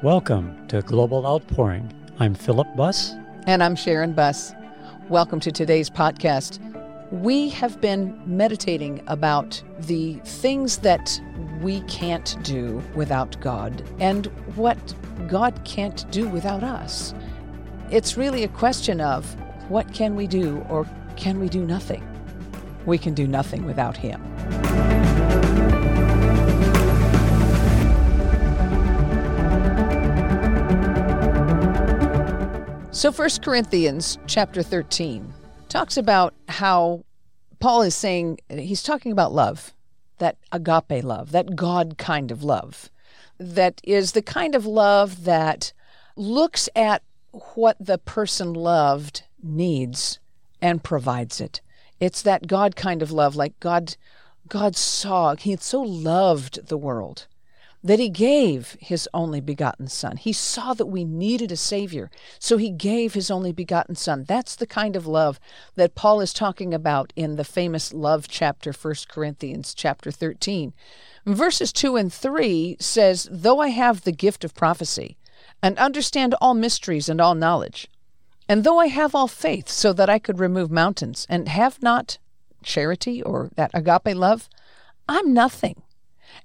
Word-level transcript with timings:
Welcome 0.00 0.64
to 0.68 0.80
Global 0.82 1.26
Outpouring. 1.26 1.92
I'm 2.20 2.36
Philip 2.36 2.68
Buss. 2.76 3.14
And 3.48 3.64
I'm 3.64 3.74
Sharon 3.74 4.12
Buss. 4.12 4.54
Welcome 5.08 5.40
to 5.40 5.50
today's 5.50 5.90
podcast. 5.90 6.60
We 7.10 7.48
have 7.48 7.80
been 7.80 8.22
meditating 8.24 9.02
about 9.08 9.60
the 9.80 10.14
things 10.24 10.78
that 10.78 11.20
we 11.62 11.80
can't 11.88 12.36
do 12.44 12.80
without 12.94 13.40
God 13.40 13.82
and 13.98 14.26
what 14.54 14.94
God 15.26 15.60
can't 15.64 16.08
do 16.12 16.28
without 16.28 16.62
us. 16.62 17.12
It's 17.90 18.16
really 18.16 18.44
a 18.44 18.48
question 18.48 19.00
of 19.00 19.34
what 19.68 19.92
can 19.92 20.14
we 20.14 20.28
do 20.28 20.64
or 20.68 20.86
can 21.16 21.38
we 21.38 21.48
do 21.48 21.64
nothing? 21.64 22.06
We 22.86 22.98
can 22.98 23.14
do 23.14 23.26
nothing 23.26 23.64
without 23.64 23.96
Him. 23.96 24.22
So 32.92 33.10
1 33.10 33.28
Corinthians 33.42 34.18
chapter 34.26 34.62
13 34.62 35.32
talks 35.68 35.96
about 35.96 36.32
how 36.48 37.04
Paul 37.58 37.82
is 37.82 37.94
saying 37.94 38.38
he's 38.48 38.82
talking 38.82 39.12
about 39.12 39.32
love, 39.32 39.74
that 40.18 40.36
agape 40.52 41.04
love, 41.04 41.32
that 41.32 41.56
God 41.56 41.98
kind 41.98 42.30
of 42.30 42.44
love, 42.44 42.90
that 43.38 43.80
is 43.84 44.12
the 44.12 44.22
kind 44.22 44.54
of 44.54 44.64
love 44.64 45.24
that 45.24 45.72
looks 46.16 46.68
at 46.76 47.02
what 47.54 47.76
the 47.80 47.98
person 47.98 48.54
loved 48.54 49.24
needs 49.42 50.20
and 50.64 50.82
provides 50.82 51.42
it. 51.42 51.60
It's 52.00 52.22
that 52.22 52.46
God 52.46 52.74
kind 52.74 53.02
of 53.02 53.12
love, 53.12 53.36
like 53.36 53.60
God 53.60 53.96
God 54.48 54.76
saw, 54.76 55.36
he 55.36 55.56
so 55.56 55.82
loved 55.82 56.68
the 56.68 56.78
world 56.78 57.26
that 57.82 57.98
he 57.98 58.08
gave 58.08 58.78
his 58.80 59.06
only 59.12 59.42
begotten 59.42 59.88
son. 59.88 60.16
He 60.16 60.32
saw 60.32 60.72
that 60.72 60.86
we 60.86 61.04
needed 61.04 61.52
a 61.52 61.56
savior, 61.56 62.10
so 62.38 62.56
he 62.56 62.70
gave 62.70 63.12
his 63.12 63.30
only 63.30 63.52
begotten 63.52 63.94
son. 63.94 64.24
That's 64.24 64.56
the 64.56 64.66
kind 64.66 64.96
of 64.96 65.06
love 65.06 65.38
that 65.74 65.94
Paul 65.94 66.22
is 66.22 66.32
talking 66.32 66.72
about 66.72 67.12
in 67.14 67.36
the 67.36 67.44
famous 67.44 67.92
love 67.92 68.26
chapter 68.26 68.72
1 68.72 68.94
Corinthians 69.08 69.74
chapter 69.74 70.10
13. 70.10 70.72
Verses 71.26 71.74
2 71.74 71.96
and 71.96 72.10
3 72.12 72.78
says, 72.80 73.28
"Though 73.30 73.60
I 73.60 73.68
have 73.68 74.04
the 74.04 74.12
gift 74.12 74.44
of 74.44 74.54
prophecy 74.54 75.18
and 75.62 75.76
understand 75.78 76.34
all 76.40 76.54
mysteries 76.54 77.10
and 77.10 77.20
all 77.20 77.34
knowledge, 77.34 77.88
and 78.48 78.64
though 78.64 78.78
I 78.78 78.86
have 78.86 79.14
all 79.14 79.28
faith 79.28 79.68
so 79.68 79.92
that 79.92 80.10
I 80.10 80.18
could 80.18 80.38
remove 80.38 80.70
mountains 80.70 81.26
and 81.28 81.48
have 81.48 81.82
not 81.82 82.18
charity 82.62 83.22
or 83.22 83.50
that 83.56 83.70
agape 83.74 84.16
love, 84.16 84.48
I'm 85.08 85.32
nothing." 85.34 85.82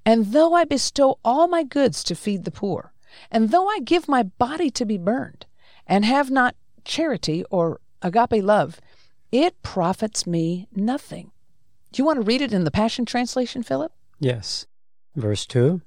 And 0.06 0.28
though 0.28 0.54
I 0.54 0.66
bestow 0.66 1.18
all 1.24 1.48
my 1.48 1.64
goods 1.64 2.04
to 2.06 2.16
feed 2.16 2.44
the 2.44 2.52
poor, 2.52 2.94
and 3.32 3.50
though 3.50 3.68
I 3.68 3.80
give 3.80 4.08
my 4.08 4.24
body 4.24 4.70
to 4.72 4.86
be 4.86 4.98
burned, 4.98 5.46
and 5.88 6.06
have 6.06 6.30
not 6.30 6.56
charity 6.86 7.44
or 7.50 7.80
agape 8.02 8.44
love, 8.44 8.80
it 9.32 9.62
profits 9.64 10.28
me 10.28 10.68
nothing. 10.74 11.32
Do 11.92 12.02
you 12.02 12.06
want 12.06 12.18
to 12.18 12.26
read 12.26 12.42
it 12.42 12.54
in 12.54 12.64
the 12.64 12.72
Passion 12.72 13.06
Translation, 13.06 13.64
Philip? 13.64 13.92
Yes. 14.20 14.68
Verse 15.16 15.46
2 15.46 15.82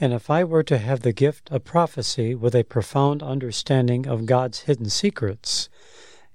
And 0.00 0.12
if 0.12 0.30
I 0.30 0.44
were 0.44 0.62
to 0.62 0.78
have 0.78 1.00
the 1.00 1.12
gift 1.12 1.50
of 1.50 1.64
prophecy 1.64 2.32
with 2.34 2.54
a 2.54 2.62
profound 2.62 3.20
understanding 3.20 4.06
of 4.06 4.26
God's 4.26 4.60
hidden 4.60 4.90
secrets, 4.90 5.68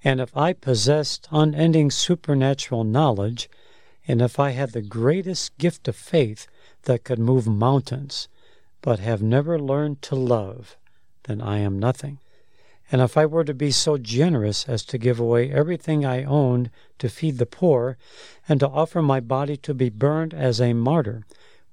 and 0.04 0.20
if 0.20 0.36
I 0.36 0.52
possessed 0.52 1.30
unending 1.32 1.90
supernatural 1.90 2.84
knowledge, 2.84 3.50
and 4.06 4.22
if 4.22 4.38
I 4.38 4.50
had 4.50 4.72
the 4.72 4.82
greatest 4.82 5.58
gift 5.58 5.88
of 5.88 5.96
faith 5.96 6.46
that 6.84 7.06
could 7.06 7.20
move 7.20 7.48
mountains, 7.48 8.28
but 8.82 9.00
have 9.00 9.22
never 9.22 9.58
learned 9.58 10.02
to 10.02 10.16
love, 10.16 10.76
then 11.24 11.40
I 11.40 11.60
am 11.60 11.80
nothing. 11.80 12.20
And 12.92 13.02
if 13.02 13.16
I 13.16 13.26
were 13.26 13.46
to 13.46 13.54
be 13.54 13.72
so 13.72 13.98
generous 13.98 14.68
as 14.68 14.84
to 14.86 14.98
give 14.98 15.22
away 15.22 15.50
everything 15.50 16.06
I 16.06 16.26
owned 16.26 16.70
to 17.00 17.08
feed 17.08 17.38
the 17.38 17.46
poor, 17.46 17.98
and 18.50 18.60
to 18.60 18.68
offer 18.68 19.02
my 19.02 19.22
body 19.22 19.56
to 19.56 19.74
be 19.74 19.90
burned 19.90 20.34
as 20.34 20.60
a 20.60 20.74
martyr, 20.74 21.24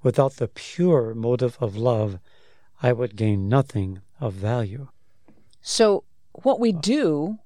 without 0.03 0.37
the 0.37 0.49
pure 0.49 1.15
motive 1.15 1.57
of 1.61 1.77
love, 1.77 2.19
I 2.83 2.93
would 2.93 3.17
gain 3.17 3.49
nothing 3.49 4.01
of 4.21 4.33
value. 4.35 4.89
So, 5.63 6.05
what 6.33 6.61
we 6.61 6.73
uh. 6.73 6.81
do, 6.81 7.39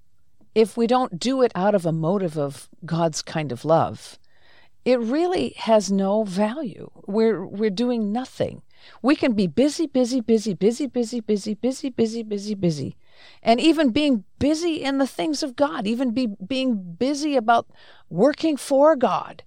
if 0.55 0.77
we 0.77 0.87
don't 0.87 1.19
do 1.19 1.43
it 1.43 1.53
out 1.55 1.75
of 1.75 1.85
a 1.85 1.93
motive 1.93 2.39
of 2.39 2.69
God's 2.85 3.23
kind 3.23 3.51
of 3.51 3.65
love, 3.65 4.19
it 4.85 5.01
really 5.01 5.55
has 5.57 5.91
no 5.91 6.25
value. 6.25 6.91
We're 7.07 7.45
we're 7.45 7.71
doing 7.71 8.13
nothing. 8.13 8.63
We 9.01 9.17
can 9.17 9.33
be 9.33 9.47
busy, 9.47 9.87
busy, 9.87 10.21
busy, 10.21 10.53
busy, 10.53 10.87
busy, 10.87 11.21
busy, 11.21 11.55
busy, 11.55 11.89
busy, 11.89 12.23
busy, 12.23 12.55
busy. 12.55 12.97
And 13.43 13.61
even 13.61 13.91
being 13.91 14.25
busy 14.39 14.83
in 14.83 14.99
the 14.99 15.07
things 15.07 15.43
of 15.43 15.57
God, 15.57 15.87
even 15.87 16.11
be 16.11 16.27
being 16.27 16.95
busy 16.99 17.35
about 17.35 17.67
working 18.11 18.59
for 18.59 18.95
God. 18.95 19.43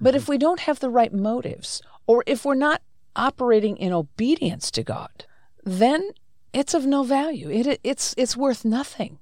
But 0.00 0.14
if 0.14 0.22
mm-hmm. 0.22 0.32
we 0.32 0.38
don't 0.38 0.60
have 0.60 0.80
the 0.80 0.90
right 0.90 1.12
motives, 1.12 1.82
or 2.06 2.22
if 2.26 2.44
we're 2.44 2.54
not 2.54 2.82
operating 3.14 3.76
in 3.76 3.92
obedience 3.92 4.70
to 4.72 4.82
God, 4.82 5.24
then 5.64 6.10
it's 6.52 6.74
of 6.74 6.86
no 6.86 7.02
value. 7.02 7.50
It, 7.50 7.80
it's 7.82 8.14
it's 8.16 8.36
worth 8.36 8.64
nothing. 8.64 9.18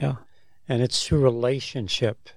Yeah, 0.00 0.16
and 0.68 0.82
it's 0.82 1.06
through 1.06 1.20
relationship 1.20 2.28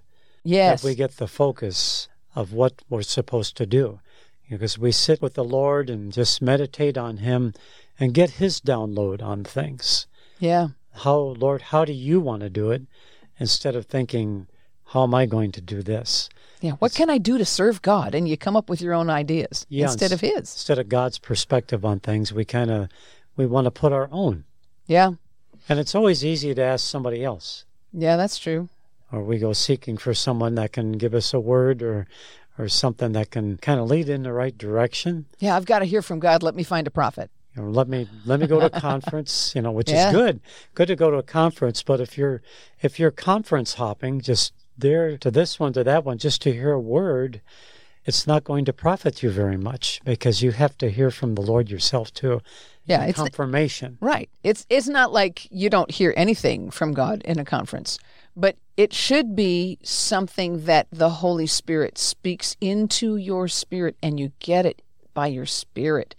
yes. 0.43 0.81
that 0.81 0.87
we 0.87 0.95
get 0.95 1.17
the 1.17 1.27
focus 1.27 2.07
of 2.35 2.53
what 2.53 2.81
we're 2.89 3.01
supposed 3.01 3.57
to 3.57 3.65
do. 3.65 3.99
Because 4.49 4.79
we 4.79 4.91
sit 4.91 5.21
with 5.21 5.35
the 5.35 5.43
Lord 5.43 5.89
and 5.89 6.11
just 6.11 6.41
meditate 6.41 6.97
on 6.97 7.17
Him 7.17 7.53
and 7.99 8.13
get 8.13 8.31
His 8.31 8.59
download 8.59 9.21
on 9.21 9.43
things. 9.43 10.07
Yeah. 10.39 10.69
How, 10.91 11.17
Lord, 11.17 11.61
how 11.63 11.85
do 11.85 11.93
you 11.93 12.19
want 12.19 12.41
to 12.41 12.49
do 12.49 12.71
it? 12.71 12.83
Instead 13.39 13.75
of 13.75 13.85
thinking, 13.85 14.47
how 14.89 15.03
am 15.03 15.13
I 15.13 15.25
going 15.25 15.51
to 15.53 15.61
do 15.61 15.81
this? 15.81 16.29
Yeah, 16.61 16.71
what 16.73 16.87
it's, 16.87 16.97
can 16.97 17.09
I 17.09 17.17
do 17.17 17.37
to 17.37 17.45
serve 17.45 17.81
God? 17.81 18.13
And 18.13 18.27
you 18.27 18.37
come 18.37 18.57
up 18.57 18.69
with 18.69 18.81
your 18.81 18.93
own 18.93 19.09
ideas 19.09 19.65
yeah, 19.69 19.85
instead 19.85 20.11
of 20.11 20.21
His. 20.21 20.37
Instead 20.37 20.79
of 20.79 20.89
God's 20.89 21.17
perspective 21.17 21.85
on 21.85 21.99
things, 21.99 22.33
we 22.33 22.45
kind 22.45 22.69
of 22.69 22.89
we 23.35 23.45
want 23.45 23.65
to 23.65 23.71
put 23.71 23.93
our 23.93 24.09
own. 24.11 24.43
Yeah. 24.85 25.11
And 25.69 25.79
it's 25.79 25.95
always 25.95 26.25
easy 26.25 26.53
to 26.53 26.61
ask 26.61 26.85
somebody 26.85 27.23
else. 27.23 27.65
Yeah, 27.93 28.17
that's 28.17 28.37
true 28.37 28.69
or 29.11 29.23
we 29.23 29.39
go 29.39 29.53
seeking 29.53 29.97
for 29.97 30.13
someone 30.13 30.55
that 30.55 30.73
can 30.73 30.93
give 30.93 31.13
us 31.13 31.33
a 31.33 31.39
word 31.39 31.81
or 31.81 32.07
or 32.57 32.67
something 32.67 33.13
that 33.13 33.31
can 33.31 33.57
kind 33.57 33.79
of 33.79 33.87
lead 33.87 34.09
in 34.09 34.23
the 34.23 34.33
right 34.33 34.57
direction. 34.57 35.25
Yeah, 35.39 35.55
I've 35.55 35.65
got 35.65 35.79
to 35.79 35.85
hear 35.85 36.01
from 36.01 36.19
God. 36.19 36.43
Let 36.43 36.55
me 36.55 36.63
find 36.63 36.85
a 36.87 36.91
prophet. 36.91 37.31
You 37.55 37.61
know, 37.63 37.69
let 37.69 37.87
me 37.87 38.07
let 38.25 38.39
me 38.39 38.47
go 38.47 38.59
to 38.59 38.65
a 38.65 38.69
conference. 38.81 39.53
You 39.55 39.61
know, 39.61 39.71
which 39.71 39.89
yeah. 39.89 40.09
is 40.09 40.15
good. 40.15 40.41
Good 40.75 40.87
to 40.89 40.95
go 40.95 41.09
to 41.09 41.17
a 41.17 41.23
conference. 41.23 41.83
But 41.83 42.01
if 42.01 42.17
you're 42.17 42.41
if 42.81 42.99
you're 42.99 43.11
conference 43.11 43.75
hopping, 43.75 44.21
just 44.21 44.53
there 44.79 45.17
to 45.17 45.31
this 45.31 45.59
one 45.59 45.73
to 45.73 45.83
that 45.83 46.05
one, 46.05 46.17
just 46.17 46.41
to 46.43 46.53
hear 46.53 46.71
a 46.71 46.79
word, 46.79 47.41
it's 48.05 48.25
not 48.25 48.43
going 48.43 48.65
to 48.65 48.73
profit 48.73 49.21
you 49.21 49.29
very 49.29 49.57
much 49.57 50.01
because 50.03 50.41
you 50.41 50.51
have 50.51 50.77
to 50.79 50.89
hear 50.89 51.11
from 51.11 51.35
the 51.35 51.41
Lord 51.41 51.69
yourself 51.69 52.13
too. 52.13 52.41
Yeah, 52.85 53.05
it's 53.05 53.19
confirmation. 53.19 53.97
right. 54.01 54.29
It's 54.43 54.65
it's 54.69 54.87
not 54.87 55.13
like 55.13 55.47
you 55.51 55.69
don't 55.69 55.91
hear 55.91 56.13
anything 56.17 56.71
from 56.71 56.93
God 56.93 57.21
in 57.23 57.37
a 57.37 57.45
conference. 57.45 57.99
But 58.35 58.55
it 58.77 58.93
should 58.93 59.35
be 59.35 59.77
something 59.83 60.65
that 60.65 60.87
the 60.91 61.09
Holy 61.09 61.45
Spirit 61.45 61.97
speaks 61.97 62.55
into 62.61 63.17
your 63.17 63.47
spirit 63.47 63.95
and 64.01 64.19
you 64.19 64.31
get 64.39 64.65
it 64.65 64.81
by 65.13 65.27
your 65.27 65.45
spirit. 65.45 66.15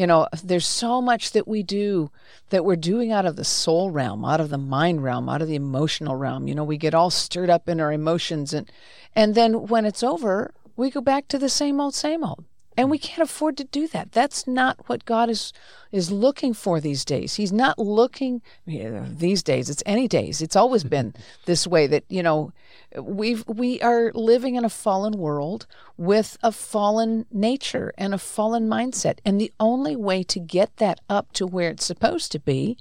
You 0.00 0.06
know, 0.06 0.28
there's 0.42 0.66
so 0.66 1.02
much 1.02 1.32
that 1.32 1.46
we 1.46 1.62
do 1.62 2.10
that 2.48 2.64
we're 2.64 2.76
doing 2.76 3.12
out 3.12 3.26
of 3.26 3.36
the 3.36 3.44
soul 3.44 3.90
realm, 3.90 4.24
out 4.24 4.40
of 4.40 4.48
the 4.48 4.56
mind 4.56 5.04
realm, 5.04 5.28
out 5.28 5.42
of 5.42 5.48
the 5.48 5.56
emotional 5.56 6.16
realm. 6.16 6.48
You 6.48 6.54
know, 6.54 6.64
we 6.64 6.78
get 6.78 6.94
all 6.94 7.10
stirred 7.10 7.50
up 7.50 7.68
in 7.68 7.82
our 7.82 7.92
emotions 7.92 8.54
and 8.54 8.72
and 9.14 9.34
then 9.34 9.66
when 9.66 9.84
it's 9.84 10.02
over, 10.02 10.54
we 10.74 10.88
go 10.88 11.02
back 11.02 11.28
to 11.28 11.38
the 11.38 11.50
same 11.50 11.82
old 11.82 11.94
same 11.94 12.24
old. 12.24 12.46
And 12.80 12.90
we 12.90 12.96
can't 12.96 13.28
afford 13.28 13.58
to 13.58 13.64
do 13.64 13.86
that. 13.88 14.12
That's 14.12 14.46
not 14.46 14.88
what 14.88 15.04
God 15.04 15.28
is 15.28 15.52
is 15.92 16.10
looking 16.10 16.54
for 16.54 16.80
these 16.80 17.04
days. 17.04 17.34
He's 17.34 17.52
not 17.52 17.78
looking 17.78 18.40
these 18.64 19.42
days. 19.42 19.68
It's 19.68 19.82
any 19.84 20.08
days. 20.08 20.40
It's 20.40 20.56
always 20.56 20.82
been 20.82 21.12
this 21.44 21.66
way 21.66 21.86
that, 21.88 22.04
you 22.08 22.22
know, 22.22 22.54
we 22.98 23.34
we 23.46 23.82
are 23.82 24.12
living 24.14 24.54
in 24.54 24.64
a 24.64 24.70
fallen 24.70 25.18
world 25.18 25.66
with 25.98 26.38
a 26.42 26.52
fallen 26.52 27.26
nature 27.30 27.92
and 27.98 28.14
a 28.14 28.18
fallen 28.18 28.66
mindset. 28.66 29.18
And 29.26 29.38
the 29.38 29.52
only 29.60 29.94
way 29.94 30.22
to 30.22 30.40
get 30.40 30.78
that 30.78 31.02
up 31.10 31.32
to 31.32 31.46
where 31.46 31.68
it's 31.68 31.84
supposed 31.84 32.32
to 32.32 32.38
be 32.38 32.78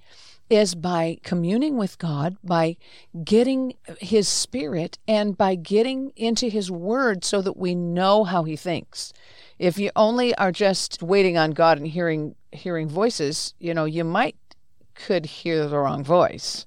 is 0.50 0.76
by 0.76 1.20
communing 1.24 1.78
with 1.78 1.98
God, 1.98 2.38
by 2.44 2.78
getting 3.24 3.76
His 4.00 4.28
Spirit, 4.28 4.98
and 5.08 5.38
by 5.38 5.56
getting 5.56 6.12
into 6.16 6.50
His 6.50 6.72
Word 6.72 7.24
so 7.24 7.42
that 7.42 7.58
we 7.58 7.76
know 7.76 8.24
how 8.24 8.44
He 8.44 8.56
thinks 8.56 9.14
if 9.60 9.78
you 9.78 9.92
only 9.96 10.34
are 10.36 10.52
just 10.52 11.04
waiting 11.04 11.38
on 11.38 11.52
God 11.52 11.78
and 11.78 11.88
hearing 11.88 12.36
hearing 12.52 12.88
voices, 12.90 13.54
you 13.60 13.74
know, 13.74 13.86
you 13.86 14.04
might 14.04 14.36
could 14.96 15.26
hear 15.26 15.68
the 15.68 15.78
wrong 15.78 16.04
voice. 16.04 16.66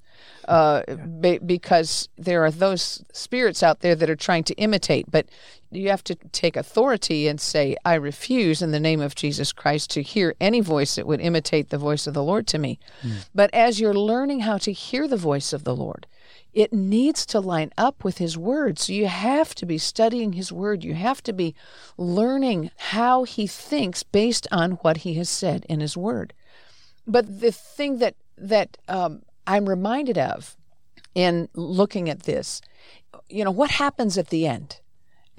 uh, 0.49 0.83
be, 1.21 1.39
because 1.39 2.09
there 2.17 2.45
are 2.45 2.51
those 2.51 3.05
spirits 3.13 3.63
out 3.63 3.81
there 3.81 3.95
that 3.95 4.11
are 4.11 4.17
trying 4.17 4.45
to 4.45 4.55
imitate. 4.55 5.11
But 5.11 5.27
you 5.73 5.89
have 5.91 6.05
to 6.05 6.15
take 6.15 6.57
authority 6.57 7.29
and 7.29 7.41
say, 7.41 7.77
I 7.85 7.95
refuse 7.95 8.63
in 8.63 8.71
the 8.71 8.81
name 8.81 9.01
of 9.01 9.15
Jesus 9.15 9.53
Christ 9.53 9.91
to 9.91 10.03
hear 10.03 10.35
any 10.41 10.61
voice 10.61 10.95
that 10.95 11.07
would 11.07 11.21
imitate 11.21 11.71
the 11.71 11.79
voice 11.79 12.07
of 12.07 12.15
the 12.15 12.23
Lord 12.23 12.47
to 12.49 12.59
me. 12.59 12.79
Mm. 13.03 13.27
But 13.35 13.53
as 13.55 13.81
you're 13.81 13.95
learning 13.95 14.41
how 14.41 14.59
to 14.59 14.73
hear 14.73 15.09
the 15.09 15.17
voice 15.17 15.53
of 15.53 15.65
the 15.65 15.77
Lord, 15.77 16.07
it 16.53 16.73
needs 16.73 17.25
to 17.27 17.41
line 17.41 17.73
up 17.79 18.05
with 18.05 18.19
his 18.19 18.37
word. 18.37 18.79
So 18.79 18.93
you 18.93 19.07
have 19.07 19.55
to 19.57 19.67
be 19.67 19.79
studying 19.79 20.35
his 20.35 20.53
word. 20.53 20.85
You 20.85 20.95
have 20.95 21.23
to 21.25 21.33
be 21.33 21.55
learning 21.97 22.71
how 22.77 23.25
he 23.25 23.47
thinks 23.47 24.03
based 24.03 24.47
on 24.53 24.73
what 24.73 24.99
he 24.99 25.15
has 25.15 25.31
said 25.31 25.65
in 25.69 25.81
his 25.81 25.97
word. 25.97 26.35
But 27.07 27.41
the 27.41 27.53
thing 27.53 27.99
that 27.99 28.17
that 28.37 28.77
um, 28.89 29.23
I'm 29.47 29.69
reminded 29.69 30.19
of 30.19 30.57
in 31.15 31.49
looking 31.55 32.09
at 32.09 32.25
this, 32.25 32.61
you 33.29 33.45
know, 33.45 33.51
what 33.51 33.71
happens 33.71 34.19
at 34.19 34.29
the 34.29 34.47
end 34.47 34.81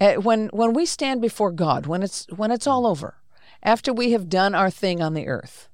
Eh, 0.04 0.16
when 0.16 0.48
when 0.48 0.74
we 0.74 0.84
stand 0.84 1.22
before 1.22 1.50
God, 1.50 1.86
when 1.86 2.02
it's 2.02 2.26
when 2.26 2.50
it's 2.50 2.66
all 2.66 2.86
over, 2.86 3.14
after 3.62 3.90
we 3.90 4.12
have 4.12 4.28
done 4.28 4.54
our 4.54 4.68
thing 4.68 5.00
on 5.00 5.14
the 5.14 5.26
earth, 5.26 5.70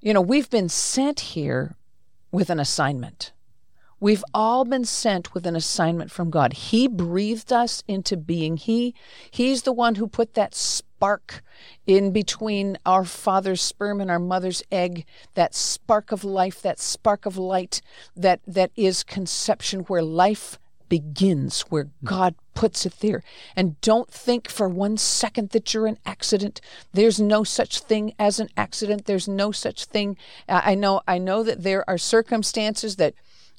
you 0.00 0.12
know, 0.12 0.20
we've 0.20 0.50
been 0.50 0.68
sent 0.68 1.20
here 1.20 1.76
with 2.32 2.50
an 2.50 2.58
assignment. 2.58 3.30
We've 4.00 4.24
all 4.34 4.64
been 4.64 4.84
sent 4.84 5.32
with 5.32 5.46
an 5.46 5.54
assignment 5.54 6.10
from 6.10 6.28
God. 6.28 6.54
He 6.54 6.88
breathed 6.88 7.52
us 7.52 7.84
into 7.86 8.16
being. 8.16 8.56
He 8.56 8.96
He's 9.30 9.62
the 9.62 9.72
one 9.72 9.94
who 9.94 10.08
put 10.08 10.34
that 10.34 10.56
spark 10.56 11.44
in 11.86 12.10
between 12.10 12.78
our 12.84 13.04
father's 13.04 13.62
sperm 13.62 14.00
and 14.00 14.10
our 14.10 14.18
mother's 14.18 14.60
egg, 14.72 15.06
that 15.34 15.54
spark 15.54 16.10
of 16.10 16.24
life, 16.24 16.60
that 16.62 16.80
spark 16.80 17.26
of 17.26 17.38
light 17.38 17.80
that 18.16 18.40
that 18.44 18.72
is 18.74 19.04
conception 19.04 19.82
where 19.82 20.02
life 20.02 20.58
begins, 20.88 21.62
where 21.62 21.84
hmm. 21.84 22.06
God 22.06 22.34
puts 22.54 22.84
it 22.84 22.94
there. 23.00 23.22
And 23.54 23.80
don't 23.80 24.10
think 24.10 24.48
for 24.48 24.68
one 24.68 24.96
second 24.96 25.50
that 25.50 25.72
you're 25.72 25.86
an 25.86 25.98
accident. 26.04 26.60
There's 26.92 27.20
no 27.20 27.44
such 27.44 27.80
thing 27.80 28.14
as 28.18 28.40
an 28.40 28.48
accident. 28.56 29.04
There's 29.04 29.28
no 29.28 29.52
such 29.52 29.84
thing. 29.84 30.16
I 30.48 30.74
know 30.74 31.00
I 31.06 31.18
know 31.18 31.44
that 31.44 31.62
there 31.62 31.88
are 31.88 31.98
circumstances 31.98 32.96
that 32.96 33.14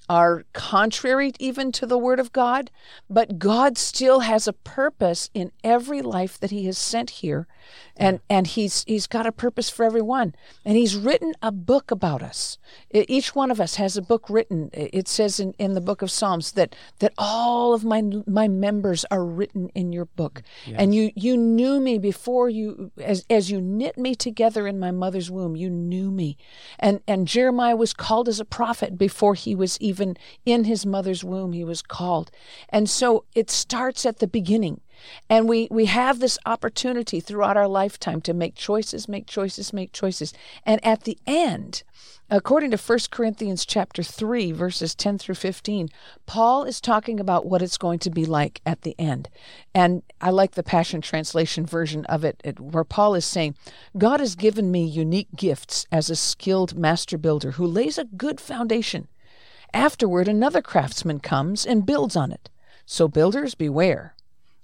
are 0.09 0.43
contrary 0.53 1.31
even 1.37 1.71
to 1.71 1.85
the 1.85 1.97
Word 1.97 2.19
of 2.19 2.33
God, 2.33 2.71
but 3.09 3.37
God 3.37 3.77
still 3.77 4.21
has 4.21 4.47
a 4.47 4.53
purpose 4.53 5.29
in 5.35 5.51
every 5.63 6.01
life 6.01 6.39
that 6.39 6.49
He 6.49 6.65
has 6.65 6.79
sent 6.79 7.11
here, 7.11 7.47
and 7.95 8.19
and 8.27 8.47
He's 8.47 8.83
He's 8.85 9.05
got 9.05 9.27
a 9.27 9.31
purpose 9.31 9.69
for 9.69 9.83
everyone, 9.85 10.33
and 10.65 10.75
He's 10.75 10.95
written 10.95 11.35
a 11.43 11.51
book 11.51 11.91
about 11.91 12.23
us. 12.23 12.57
Each 12.89 13.35
one 13.35 13.51
of 13.51 13.61
us 13.61 13.75
has 13.75 13.97
a 13.97 14.01
book 14.01 14.29
written. 14.29 14.71
It 14.73 15.07
says 15.07 15.39
in, 15.39 15.53
in 15.59 15.75
the 15.75 15.81
book 15.81 16.01
of 16.01 16.09
Psalms 16.09 16.53
that 16.53 16.75
that 16.99 17.13
all 17.17 17.75
of 17.75 17.85
my 17.85 18.01
my 18.25 18.47
members 18.47 19.05
are 19.11 19.23
written 19.23 19.69
in 19.75 19.93
your 19.93 20.05
book, 20.05 20.41
yes. 20.65 20.75
and 20.79 20.95
you 20.95 21.11
you 21.15 21.37
knew 21.37 21.79
me 21.79 21.99
before 21.99 22.49
you 22.49 22.91
as 22.99 23.25
as 23.29 23.51
you 23.51 23.61
knit 23.61 23.95
me 23.95 24.15
together 24.15 24.65
in 24.65 24.79
my 24.79 24.89
mother's 24.89 25.29
womb. 25.29 25.55
You 25.55 25.69
knew 25.69 26.09
me, 26.09 26.35
and 26.79 27.01
and 27.07 27.27
Jeremiah 27.27 27.75
was 27.75 27.93
called 27.93 28.27
as 28.27 28.39
a 28.39 28.45
prophet 28.45 28.97
before 28.97 29.35
he 29.35 29.53
was 29.53 29.79
even 29.79 29.98
even 29.99 30.17
in 30.45 30.63
his 30.63 30.85
mother's 30.85 31.25
womb, 31.25 31.51
he 31.51 31.63
was 31.65 31.81
called. 31.81 32.31
And 32.69 32.89
so 32.89 33.25
it 33.35 33.49
starts 33.49 34.05
at 34.05 34.19
the 34.19 34.27
beginning. 34.27 34.79
And 35.29 35.47
we, 35.47 35.67
we 35.71 35.85
have 35.85 36.19
this 36.19 36.37
opportunity 36.45 37.19
throughout 37.19 37.57
our 37.57 37.67
lifetime 37.67 38.21
to 38.21 38.33
make 38.33 38.55
choices, 38.55 39.07
make 39.07 39.27
choices, 39.27 39.73
make 39.73 39.93
choices. 39.93 40.33
And 40.65 40.85
at 40.85 41.03
the 41.03 41.17
end, 41.25 41.83
according 42.29 42.71
to 42.71 42.77
1 42.77 42.99
Corinthians 43.09 43.65
chapter 43.65 44.03
3 44.03 44.51
verses 44.51 44.95
10 44.95 45.17
through 45.17 45.35
15, 45.35 45.89
Paul 46.25 46.63
is 46.63 46.81
talking 46.81 47.19
about 47.19 47.45
what 47.45 47.61
it's 47.61 47.77
going 47.77 47.99
to 47.99 48.09
be 48.09 48.25
like 48.25 48.61
at 48.65 48.81
the 48.81 48.95
end. 48.99 49.29
And 49.73 50.03
I 50.19 50.31
like 50.31 50.51
the 50.51 50.63
Passion 50.63 51.01
Translation 51.01 51.65
version 51.65 52.05
of 52.05 52.25
it, 52.25 52.41
it 52.43 52.59
where 52.59 52.83
Paul 52.83 53.15
is 53.15 53.25
saying, 53.25 53.55
God 53.97 54.19
has 54.19 54.35
given 54.35 54.69
me 54.69 54.85
unique 54.85 55.29
gifts 55.35 55.85
as 55.91 56.09
a 56.09 56.15
skilled 56.15 56.77
master 56.77 57.17
builder 57.17 57.51
who 57.51 57.65
lays 57.65 57.97
a 57.97 58.05
good 58.05 58.41
foundation. 58.41 59.07
Afterward, 59.73 60.27
another 60.27 60.61
craftsman 60.61 61.19
comes 61.19 61.65
and 61.65 61.85
builds 61.85 62.15
on 62.15 62.31
it. 62.31 62.49
So, 62.85 63.07
builders, 63.07 63.53
beware. 63.53 64.15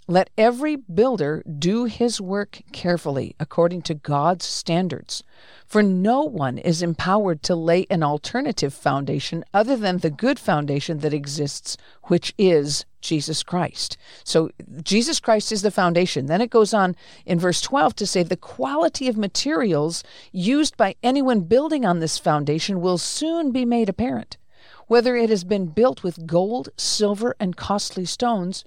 Let 0.07 0.29
every 0.37 0.75
builder 0.75 1.43
do 1.47 1.85
his 1.85 2.21
work 2.21 2.61
carefully, 2.71 3.35
according 3.39 3.81
to 3.83 3.95
God's 3.95 4.45
standards. 4.45 5.23
For 5.65 5.81
no 5.81 6.21
one 6.21 6.59
is 6.59 6.83
empowered 6.83 7.41
to 7.43 7.55
lay 7.55 7.87
an 7.89 8.03
alternative 8.03 8.71
foundation 8.73 9.43
other 9.51 9.75
than 9.75 9.97
the 9.97 10.11
good 10.11 10.37
foundation 10.37 10.99
that 10.99 11.13
exists, 11.13 11.75
which 12.03 12.35
is 12.37 12.85
Jesus 13.01 13.41
Christ. 13.41 13.97
So, 14.23 14.49
Jesus 14.83 15.19
Christ 15.19 15.51
is 15.51 15.63
the 15.63 15.71
foundation. 15.71 16.27
Then 16.27 16.41
it 16.41 16.51
goes 16.51 16.73
on 16.73 16.95
in 17.25 17.39
verse 17.39 17.61
12 17.61 17.95
to 17.95 18.07
say 18.07 18.21
the 18.21 18.37
quality 18.37 19.07
of 19.07 19.17
materials 19.17 20.03
used 20.31 20.77
by 20.77 20.95
anyone 21.01 21.41
building 21.41 21.83
on 21.83 21.99
this 21.99 22.19
foundation 22.19 22.79
will 22.79 22.99
soon 22.99 23.51
be 23.51 23.65
made 23.65 23.89
apparent 23.89 24.37
whether 24.87 25.15
it 25.15 25.29
has 25.29 25.43
been 25.43 25.67
built 25.67 26.03
with 26.03 26.27
gold, 26.27 26.69
silver, 26.77 27.35
and 27.39 27.57
costly 27.57 28.05
stones, 28.05 28.63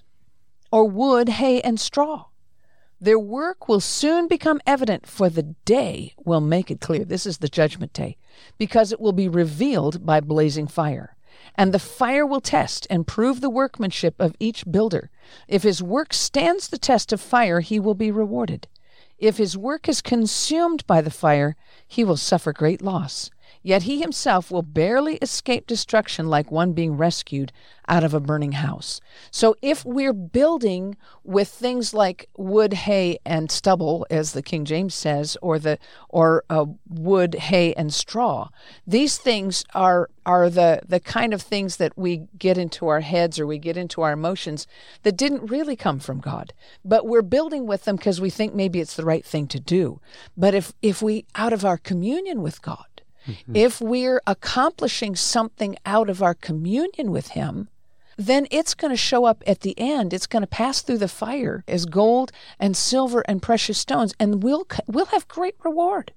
or 0.71 0.85
wood, 0.85 1.29
hay, 1.29 1.61
and 1.61 1.79
straw. 1.79 2.27
Their 3.01 3.19
work 3.19 3.69
will 3.69 3.81
soon 3.81 4.27
become 4.27 4.61
evident, 4.67 5.07
for 5.07 5.29
the 5.29 5.55
day 5.65 6.15
will 6.25 6.41
make 6.41 6.71
it 6.71 6.81
clear. 6.81 7.05
This 7.05 7.27
is 7.27 7.39
the 7.39 7.49
judgment 7.49 7.93
day, 7.93 8.17
because 8.59 8.91
it 8.91 9.01
will 9.01 9.13
be 9.13 9.29
revealed 9.29 10.05
by 10.05 10.21
blazing 10.21 10.67
fire. 10.67 11.15
And 11.55 11.73
the 11.73 11.79
fire 11.79 12.27
will 12.27 12.41
test 12.41 12.87
and 12.91 13.07
prove 13.07 13.41
the 13.41 13.51
workmanship 13.51 14.17
of 14.19 14.35
each 14.41 14.65
builder. 14.71 15.11
If 15.47 15.63
his 15.63 15.83
work 15.83 16.13
stands 16.13 16.69
the 16.69 16.79
test 16.79 17.13
of 17.13 17.21
fire, 17.21 17.61
he 17.61 17.79
will 17.79 17.95
be 17.95 18.11
rewarded. 18.11 18.67
If 19.19 19.37
his 19.37 19.57
work 19.57 19.89
is 19.89 20.01
consumed 20.01 20.87
by 20.87 21.01
the 21.01 21.11
fire, 21.11 21.57
he 21.87 22.03
will 22.03 22.17
suffer 22.17 22.53
great 22.53 22.83
loss. 22.83 23.31
Yet 23.69 23.83
he 23.83 24.01
himself 24.01 24.51
will 24.51 24.63
barely 24.63 25.17
escape 25.17 25.67
destruction 25.67 26.31
like 26.31 26.51
one 26.51 26.73
being 26.73 26.97
rescued 26.97 27.53
out 27.87 28.03
of 28.03 28.15
a 28.15 28.19
burning 28.19 28.53
house. 28.53 28.99
So 29.31 29.57
if 29.61 29.85
we're 29.85 30.15
building 30.15 30.97
with 31.23 31.49
things 31.49 31.93
like 31.93 32.31
wood, 32.39 32.73
hay, 32.73 33.19
and 33.27 33.51
stubble, 33.51 34.07
as 34.09 34.33
the 34.33 34.41
King 34.41 34.65
James 34.65 34.95
says, 34.95 35.37
or 35.43 35.59
the 35.59 35.79
or 36.09 36.45
uh, 36.49 36.65
wood, 36.89 37.35
hay, 37.35 37.75
and 37.75 37.93
straw, 37.93 38.49
these 38.87 39.19
things 39.19 39.67
are 39.75 40.09
are 40.25 40.49
the 40.49 40.81
the 40.89 40.99
kind 40.99 41.35
of 41.35 41.43
things 41.43 41.77
that 41.77 41.93
we 41.95 42.23
get 42.39 42.57
into 42.57 42.89
our 42.89 43.01
heads 43.01 43.39
or 43.39 43.47
we 43.47 43.59
get 43.59 43.77
into 43.77 44.01
our 44.01 44.13
emotions 44.13 44.67
that 45.03 45.19
didn't 45.19 45.51
really 45.51 45.77
come 45.77 45.99
from 45.99 46.21
God. 46.21 46.55
But 46.87 47.07
we're 47.07 47.21
building 47.21 47.67
with 47.67 47.85
them 47.85 47.97
because 47.97 48.19
we 48.19 48.31
think 48.31 48.55
maybe 48.55 48.81
it's 48.81 48.97
the 48.97 49.05
right 49.05 49.27
thing 49.27 49.47
to 49.49 49.61
do. 49.61 50.01
But 50.39 50.55
if 50.55 50.73
if 50.81 51.03
we 51.03 51.27
out 51.35 51.53
of 51.53 51.67
our 51.67 51.77
communion 51.77 52.41
with 52.41 52.63
God 52.63 52.87
Mm-hmm. 53.29 53.57
If 53.57 53.81
we're 53.81 54.21
accomplishing 54.27 55.15
something 55.15 55.77
out 55.85 56.09
of 56.09 56.23
our 56.23 56.35
communion 56.35 57.11
with 57.13 57.29
Him, 57.29 57.69
then 58.17 58.49
it's 58.51 58.75
going 58.75 58.93
to 58.93 58.97
show 58.97 59.25
up 59.25 59.45
at 59.47 59.61
the 59.61 59.79
end. 59.79 60.13
It's 60.13 60.27
going 60.27 60.43
to 60.43 60.49
pass 60.49 60.83
through 60.83 60.99
the 60.99 61.09
fire 61.09 61.63
as 61.69 61.85
gold 61.87 62.33
and 62.59 62.77
silver 62.77 63.21
and 63.29 63.41
precious 63.41 63.79
stones, 63.79 64.15
and 64.19 64.43
we'll 64.43 64.67
we'll 64.87 65.07
have 65.07 65.29
great 65.29 65.55
reward. 65.63 66.13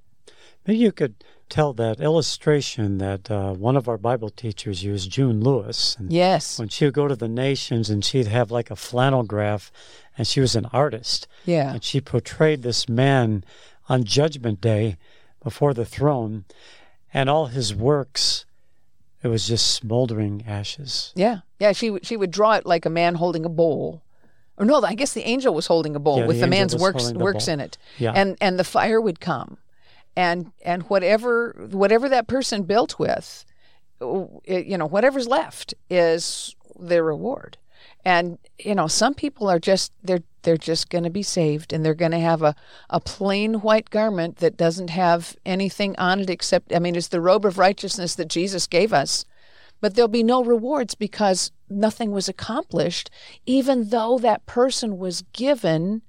Maybe 0.66 0.80
you 0.80 0.92
could 0.92 1.16
tell 1.50 1.74
that 1.74 2.00
illustration 2.00 2.98
that 3.00 3.30
uh, 3.30 3.54
one 3.54 3.76
of 3.76 3.88
our 3.90 3.98
Bible 3.98 4.30
teachers 4.30 4.84
used, 4.84 5.12
June 5.12 5.42
Lewis. 5.42 5.98
And 6.00 6.12
yes. 6.12 6.58
When 6.58 6.70
she 6.70 6.86
would 6.86 6.94
go 6.94 7.08
to 7.08 7.16
the 7.16 7.28
nations 7.28 7.90
and 7.90 8.04
she'd 8.04 8.28
have 8.28 8.52
like 8.52 8.72
a 8.72 8.76
flannel 8.76 9.24
graph, 9.24 9.72
and 10.18 10.26
she 10.26 10.40
was 10.40 10.56
an 10.56 10.66
artist. 10.72 11.28
Yeah. 11.46 11.74
And 11.74 11.84
she 11.84 12.00
portrayed 12.00 12.64
this 12.64 12.88
man 12.88 13.44
on 13.90 14.06
Judgment 14.06 14.62
Day 14.62 14.98
before 15.44 15.74
the 15.74 15.86
throne, 15.86 16.46
and 17.14 17.30
all 17.30 17.48
his 17.48 17.74
works 17.74 18.46
it 19.24 19.28
was 19.28 19.48
just 19.48 19.74
smoldering 19.74 20.44
ashes. 20.48 21.14
Yeah, 21.16 21.40
yeah. 21.60 21.74
She 21.74 21.98
she 22.02 22.18
would 22.18 22.32
draw 22.32 22.54
it 22.54 22.66
like 22.66 22.86
a 22.86 22.90
man 22.90 23.16
holding 23.16 23.46
a 23.46 23.50
bowl, 23.50 24.02
or 24.58 24.66
no, 24.66 24.82
I 24.84 24.96
guess 24.96 25.14
the 25.14 25.28
angel 25.28 25.54
was 25.54 25.68
holding 25.68 25.96
a 25.96 26.00
bowl 26.00 26.20
yeah, 26.20 26.26
with 26.26 26.38
the, 26.38 26.42
the 26.42 26.48
man's 26.48 26.76
works 26.76 27.12
works 27.14 27.48
in 27.48 27.60
it. 27.60 27.78
Yeah. 28.00 28.14
and 28.16 28.36
and 28.42 28.58
the 28.58 28.64
fire 28.64 29.00
would 29.00 29.20
come, 29.20 29.58
and 30.16 30.52
and 30.66 30.84
whatever 30.84 31.56
whatever 31.72 32.10
that 32.10 32.28
person 32.28 32.64
built 32.64 32.98
with, 32.98 33.46
uh, 34.02 34.26
it, 34.44 34.66
you 34.66 34.78
know, 34.78 34.88
whatever's 34.88 35.28
left 35.28 35.76
is 35.90 36.56
their 36.80 37.04
reward. 37.04 37.58
And 38.04 38.40
you 38.58 38.74
know, 38.74 38.88
some 38.88 39.14
people 39.14 39.52
are 39.52 39.60
just 39.60 39.92
they're 40.02 40.24
they're 40.42 40.58
just 40.58 40.90
going 40.90 41.04
to 41.04 41.10
be 41.10 41.24
saved 41.24 41.74
and 41.74 41.86
they're 41.86 41.94
going 41.94 42.12
to 42.12 42.20
have 42.20 42.42
a, 42.42 42.56
a 42.90 43.00
plain 43.00 43.56
white 43.56 43.90
garment 43.90 44.38
that 44.38 44.58
doesn't 44.58 44.90
have 44.90 45.36
anything 45.46 45.96
on 45.98 46.20
it 46.20 46.30
except 46.30 46.74
I 46.74 46.80
mean 46.80 46.96
it's 46.96 47.08
the 47.08 47.22
robe 47.22 47.46
of 47.46 47.58
righteousness 47.58 48.16
that 48.16 48.28
Jesus 48.28 48.68
gave 48.68 48.94
us. 48.94 49.26
But 49.80 49.96
there'll 49.96 50.08
be 50.08 50.22
no 50.22 50.44
rewards 50.44 50.94
because 50.94 51.52
nothing 51.70 52.12
was 52.12 52.30
accomplished 52.30 53.10
even 53.46 53.90
though 53.90 54.20
that 54.20 54.46
person 54.46 54.98
was 54.98 55.24
given 55.34 56.04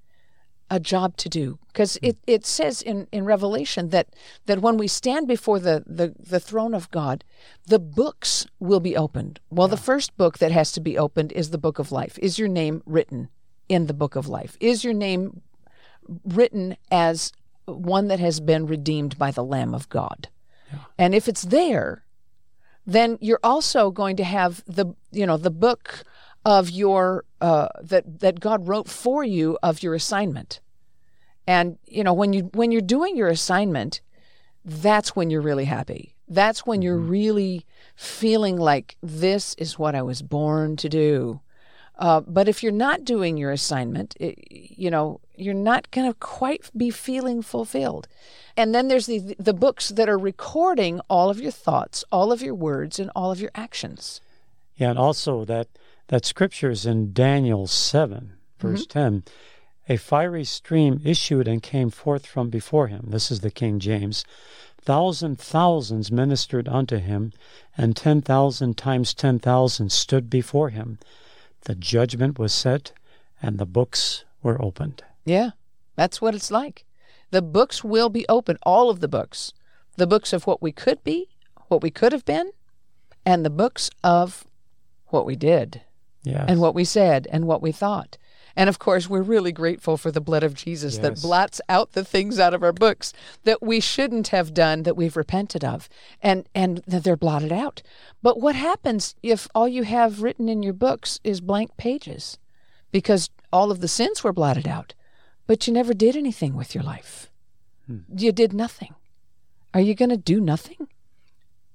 a 0.72 0.80
job 0.80 1.16
to 1.18 1.28
do 1.28 1.58
because 1.66 1.98
it, 2.00 2.16
it 2.26 2.46
says 2.46 2.80
in, 2.80 3.06
in 3.12 3.26
Revelation 3.26 3.90
that, 3.90 4.08
that 4.46 4.60
when 4.60 4.78
we 4.78 4.88
stand 4.88 5.28
before 5.28 5.58
the, 5.58 5.84
the, 5.86 6.14
the 6.18 6.40
throne 6.40 6.72
of 6.74 6.90
God, 6.90 7.24
the 7.66 7.78
books 7.78 8.46
will 8.58 8.80
be 8.80 8.96
opened. 8.96 9.38
Well, 9.50 9.68
yeah. 9.68 9.72
the 9.72 9.80
first 9.82 10.16
book 10.16 10.38
that 10.38 10.50
has 10.50 10.72
to 10.72 10.80
be 10.80 10.96
opened 10.96 11.32
is 11.32 11.50
the 11.50 11.58
book 11.58 11.78
of 11.78 11.92
life. 11.92 12.18
Is 12.20 12.38
your 12.38 12.48
name 12.48 12.82
written 12.86 13.28
in 13.68 13.86
the 13.86 13.94
book 13.94 14.16
of 14.16 14.28
life? 14.28 14.56
Is 14.60 14.84
your 14.84 14.94
name 14.94 15.40
written 16.24 16.76
as 16.90 17.32
one 17.66 18.08
that 18.08 18.20
has 18.20 18.40
been 18.40 18.66
redeemed 18.66 19.18
by 19.18 19.30
the 19.30 19.44
Lamb 19.44 19.74
of 19.74 19.88
God? 19.88 20.28
Yeah. 20.72 20.78
And 20.98 21.14
if 21.14 21.28
it's 21.28 21.42
there, 21.42 22.04
then 22.86 23.18
you're 23.20 23.40
also 23.42 23.90
going 23.90 24.16
to 24.16 24.24
have 24.24 24.64
the 24.66 24.86
you 25.10 25.26
know 25.26 25.36
the 25.36 25.50
book 25.50 26.04
of 26.44 26.70
your 26.70 27.24
uh, 27.40 27.68
that 27.80 28.20
that 28.20 28.40
God 28.40 28.66
wrote 28.66 28.88
for 28.88 29.24
you 29.24 29.58
of 29.62 29.82
your 29.82 29.94
assignment. 29.94 30.60
And 31.46 31.78
you 31.86 32.04
know 32.04 32.12
when 32.12 32.32
you 32.32 32.50
when 32.54 32.72
you're 32.72 32.80
doing 32.80 33.16
your 33.16 33.28
assignment, 33.28 34.00
that's 34.64 35.14
when 35.14 35.30
you're 35.30 35.40
really 35.40 35.64
happy. 35.64 36.14
That's 36.28 36.66
when 36.66 36.82
you're 36.82 36.98
mm-hmm. 36.98 37.10
really 37.10 37.66
feeling 37.94 38.56
like 38.56 38.96
this 39.02 39.54
is 39.58 39.78
what 39.78 39.94
I 39.94 40.02
was 40.02 40.22
born 40.22 40.76
to 40.76 40.88
do. 40.88 41.40
Uh, 42.02 42.20
but 42.20 42.48
if 42.48 42.64
you're 42.64 42.72
not 42.72 43.04
doing 43.04 43.36
your 43.36 43.52
assignment, 43.52 44.16
it, 44.18 44.36
you 44.50 44.90
know 44.90 45.20
you're 45.36 45.54
not 45.54 45.88
going 45.92 46.08
to 46.08 46.18
quite 46.18 46.68
be 46.76 46.90
feeling 46.90 47.42
fulfilled. 47.42 48.08
And 48.56 48.74
then 48.74 48.88
there's 48.88 49.06
the 49.06 49.36
the 49.38 49.54
books 49.54 49.88
that 49.90 50.08
are 50.08 50.18
recording 50.18 51.00
all 51.08 51.30
of 51.30 51.40
your 51.40 51.52
thoughts, 51.52 52.02
all 52.10 52.32
of 52.32 52.42
your 52.42 52.56
words, 52.56 52.98
and 52.98 53.08
all 53.14 53.30
of 53.30 53.40
your 53.40 53.52
actions. 53.54 54.20
Yeah, 54.74 54.90
and 54.90 54.98
also 54.98 55.44
that 55.44 55.68
that 56.08 56.26
scripture 56.26 56.70
is 56.70 56.84
in 56.84 57.12
Daniel 57.12 57.68
7, 57.68 58.32
verse 58.58 58.84
mm-hmm. 58.84 58.98
10. 58.98 59.22
A 59.88 59.96
fiery 59.96 60.44
stream 60.44 61.00
issued 61.04 61.46
and 61.46 61.62
came 61.62 61.90
forth 61.90 62.26
from 62.26 62.50
before 62.50 62.88
him. 62.88 63.10
This 63.10 63.30
is 63.30 63.40
the 63.40 63.50
King 63.52 63.78
James. 63.78 64.24
Thousand 64.80 65.38
thousands 65.38 66.10
ministered 66.10 66.66
unto 66.66 66.96
him, 66.96 67.32
and 67.78 67.94
ten 67.94 68.22
thousand 68.22 68.76
times 68.76 69.14
ten 69.14 69.38
thousand 69.38 69.92
stood 69.92 70.28
before 70.28 70.70
him. 70.70 70.98
The 71.64 71.74
judgment 71.74 72.38
was 72.38 72.52
set, 72.52 72.92
and 73.40 73.58
the 73.58 73.66
books 73.66 74.24
were 74.42 74.60
opened. 74.60 75.04
Yeah, 75.24 75.50
that's 75.96 76.20
what 76.20 76.34
it's 76.34 76.50
like. 76.50 76.84
The 77.30 77.42
books 77.42 77.84
will 77.84 78.08
be 78.08 78.26
open, 78.28 78.58
all 78.62 78.90
of 78.90 79.00
the 79.00 79.08
books. 79.08 79.52
The 79.96 80.06
books 80.06 80.32
of 80.32 80.46
what 80.46 80.60
we 80.60 80.72
could 80.72 81.02
be, 81.04 81.28
what 81.68 81.82
we 81.82 81.90
could 81.90 82.12
have 82.12 82.24
been, 82.24 82.50
and 83.24 83.44
the 83.44 83.50
books 83.50 83.90
of 84.02 84.44
what 85.06 85.24
we 85.24 85.36
did 85.36 85.82
yes. 86.24 86.44
and 86.48 86.60
what 86.60 86.74
we 86.74 86.84
said 86.84 87.28
and 87.30 87.46
what 87.46 87.62
we 87.62 87.72
thought. 87.72 88.18
And 88.56 88.68
of 88.68 88.78
course, 88.78 89.08
we're 89.08 89.22
really 89.22 89.52
grateful 89.52 89.96
for 89.96 90.10
the 90.10 90.20
blood 90.20 90.42
of 90.42 90.54
Jesus 90.54 90.94
yes. 90.94 91.02
that 91.02 91.22
blots 91.22 91.60
out 91.68 91.92
the 91.92 92.04
things 92.04 92.38
out 92.38 92.54
of 92.54 92.62
our 92.62 92.72
books 92.72 93.12
that 93.44 93.62
we 93.62 93.80
shouldn't 93.80 94.28
have 94.28 94.54
done 94.54 94.82
that 94.82 94.96
we've 94.96 95.16
repented 95.16 95.64
of 95.64 95.88
and 96.22 96.48
and 96.54 96.82
that 96.86 97.04
they're 97.04 97.16
blotted 97.16 97.52
out. 97.52 97.82
But 98.22 98.40
what 98.40 98.54
happens 98.54 99.14
if 99.22 99.48
all 99.54 99.68
you 99.68 99.84
have 99.84 100.22
written 100.22 100.48
in 100.48 100.62
your 100.62 100.74
books 100.74 101.20
is 101.24 101.40
blank 101.40 101.76
pages? 101.76 102.38
Because 102.90 103.30
all 103.52 103.70
of 103.70 103.80
the 103.80 103.88
sins 103.88 104.22
were 104.22 104.32
blotted 104.32 104.68
out, 104.68 104.94
but 105.46 105.66
you 105.66 105.72
never 105.72 105.94
did 105.94 106.16
anything 106.16 106.54
with 106.54 106.74
your 106.74 106.84
life. 106.84 107.30
Hmm. 107.86 108.00
You 108.14 108.32
did 108.32 108.52
nothing. 108.52 108.94
Are 109.74 109.80
you 109.80 109.94
going 109.94 110.10
to 110.10 110.16
do 110.16 110.40
nothing? 110.40 110.88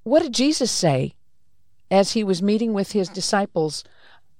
What 0.03 0.22
did 0.24 0.34
Jesus 0.34 0.72
say 0.72 1.15
as 1.89 2.12
he 2.12 2.24
was 2.24 2.41
meeting 2.41 2.74
with 2.74 2.91
his 2.91 3.10
disciples 3.10 3.84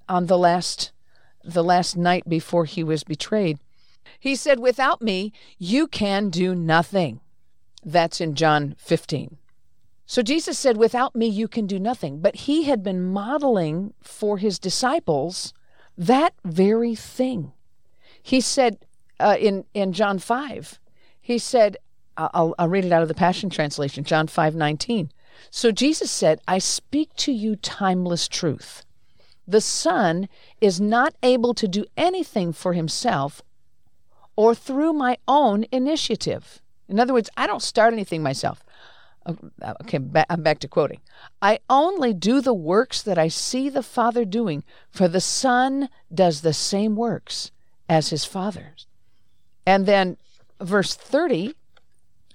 on 0.08 0.26
the 0.26 0.38
last 0.38 0.92
the 1.44 1.64
last 1.64 1.96
night 1.96 2.28
before 2.28 2.64
he 2.64 2.82
was 2.84 3.04
betrayed. 3.04 3.58
He 4.18 4.34
said, 4.34 4.58
"Without 4.58 5.02
me, 5.02 5.32
you 5.58 5.86
can 5.86 6.30
do 6.30 6.54
nothing." 6.54 7.20
That's 7.84 8.20
in 8.20 8.34
John 8.34 8.74
15. 8.78 9.36
So 10.06 10.22
Jesus 10.22 10.58
said, 10.58 10.76
"Without 10.76 11.14
me, 11.14 11.26
you 11.26 11.48
can 11.48 11.66
do 11.66 11.78
nothing." 11.78 12.20
But 12.20 12.36
he 12.46 12.64
had 12.64 12.82
been 12.82 13.04
modeling 13.04 13.94
for 14.00 14.38
his 14.38 14.58
disciples 14.58 15.52
that 15.96 16.34
very 16.44 16.94
thing. 16.94 17.52
He 18.22 18.40
said 18.40 18.86
uh, 19.20 19.36
in 19.38 19.64
in 19.74 19.92
John 19.92 20.18
5, 20.18 20.78
he 21.20 21.38
said, 21.38 21.76
I'll, 22.16 22.54
I'll 22.58 22.68
read 22.68 22.84
it 22.84 22.92
out 22.92 23.02
of 23.02 23.08
the 23.08 23.14
Passion 23.14 23.50
Translation, 23.50 24.04
John 24.04 24.26
5 24.26 24.54
19. 24.54 25.12
So 25.50 25.70
Jesus 25.70 26.10
said, 26.10 26.40
I 26.48 26.58
speak 26.58 27.14
to 27.16 27.32
you 27.32 27.54
timeless 27.56 28.28
truth. 28.28 28.84
The 29.48 29.62
Son 29.62 30.28
is 30.60 30.78
not 30.78 31.14
able 31.22 31.54
to 31.54 31.66
do 31.66 31.86
anything 31.96 32.52
for 32.52 32.74
himself 32.74 33.40
or 34.36 34.54
through 34.54 34.92
my 34.92 35.16
own 35.26 35.64
initiative. 35.72 36.60
In 36.86 37.00
other 37.00 37.14
words, 37.14 37.30
I 37.34 37.46
don't 37.46 37.62
start 37.62 37.94
anything 37.94 38.22
myself. 38.22 38.62
Uh, 39.24 39.34
okay, 39.82 39.98
I'm 40.28 40.42
back 40.42 40.58
to 40.60 40.68
quoting. 40.68 41.00
I 41.40 41.60
only 41.70 42.12
do 42.12 42.42
the 42.42 42.54
works 42.54 43.00
that 43.02 43.18
I 43.18 43.28
see 43.28 43.70
the 43.70 43.82
Father 43.82 44.26
doing, 44.26 44.64
for 44.90 45.08
the 45.08 45.20
Son 45.20 45.88
does 46.12 46.42
the 46.42 46.52
same 46.52 46.94
works 46.94 47.50
as 47.88 48.10
his 48.10 48.26
Father. 48.26 48.74
And 49.66 49.86
then 49.86 50.18
verse 50.60 50.94
30 50.94 51.54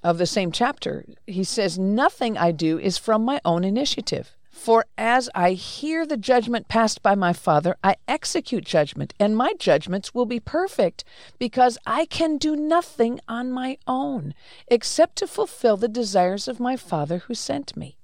of 0.04 0.18
the 0.18 0.26
same 0.26 0.52
chapter, 0.52 1.06
he 1.28 1.44
says, 1.44 1.78
Nothing 1.78 2.38
I 2.38 2.52
do 2.52 2.80
is 2.80 2.98
from 2.98 3.24
my 3.24 3.40
own 3.46 3.64
initiative. 3.64 4.36
For 4.64 4.86
as 4.98 5.30
I 5.36 5.52
hear 5.52 6.06
the 6.06 6.16
judgment 6.16 6.70
passed 6.70 7.04
by 7.04 7.16
my 7.16 7.34
Father, 7.34 7.76
I 7.84 7.98
execute 8.08 8.64
judgment, 8.64 9.14
and 9.20 9.36
my 9.36 9.56
judgments 9.60 10.14
will 10.14 10.26
be 10.26 10.40
perfect, 10.40 11.04
because 11.38 11.78
I 11.86 12.06
can 12.06 12.38
do 12.38 12.56
nothing 12.56 13.20
on 13.28 13.52
my 13.52 13.78
own, 13.88 14.34
except 14.70 15.18
to 15.18 15.28
fulfill 15.28 15.76
the 15.76 15.90
desires 15.90 16.48
of 16.48 16.62
my 16.62 16.78
Father 16.78 17.18
who 17.18 17.34
sent 17.34 17.76
me. 17.76 17.98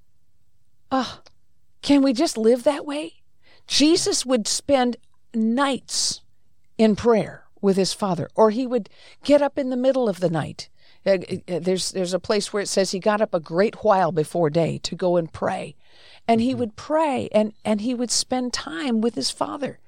Ah, 0.91 1.21
oh, 1.21 1.31
can 1.81 2.01
we 2.01 2.11
just 2.11 2.37
live 2.37 2.65
that 2.65 2.85
way? 2.85 3.21
Jesus 3.65 4.25
would 4.25 4.45
spend 4.45 4.97
nights 5.33 6.19
in 6.77 6.97
prayer 6.97 7.45
with 7.61 7.77
his 7.77 7.93
Father, 7.93 8.29
or 8.35 8.49
he 8.49 8.67
would 8.67 8.89
get 9.23 9.41
up 9.41 9.57
in 9.57 9.69
the 9.69 9.77
middle 9.77 10.09
of 10.09 10.19
the 10.19 10.29
night 10.29 10.67
uh, 11.05 11.17
uh, 11.47 11.59
there's 11.59 11.91
there's 11.91 12.13
a 12.13 12.19
place 12.19 12.51
where 12.51 12.61
it 12.61 12.67
says 12.67 12.91
he 12.91 12.99
got 12.99 13.21
up 13.21 13.33
a 13.33 13.39
great 13.39 13.83
while 13.83 14.11
before 14.11 14.49
day 14.49 14.77
to 14.79 14.95
go 14.95 15.15
and 15.15 15.31
pray 15.31 15.75
and 16.29 16.41
he 16.41 16.51
mm-hmm. 16.51 16.59
would 16.59 16.75
pray 16.75 17.27
and 17.31 17.53
and 17.65 17.81
he 17.81 17.93
would 17.93 18.11
spend 18.11 18.53
time 18.53 19.01
with 19.01 19.15
his 19.15 19.31
father 19.31 19.79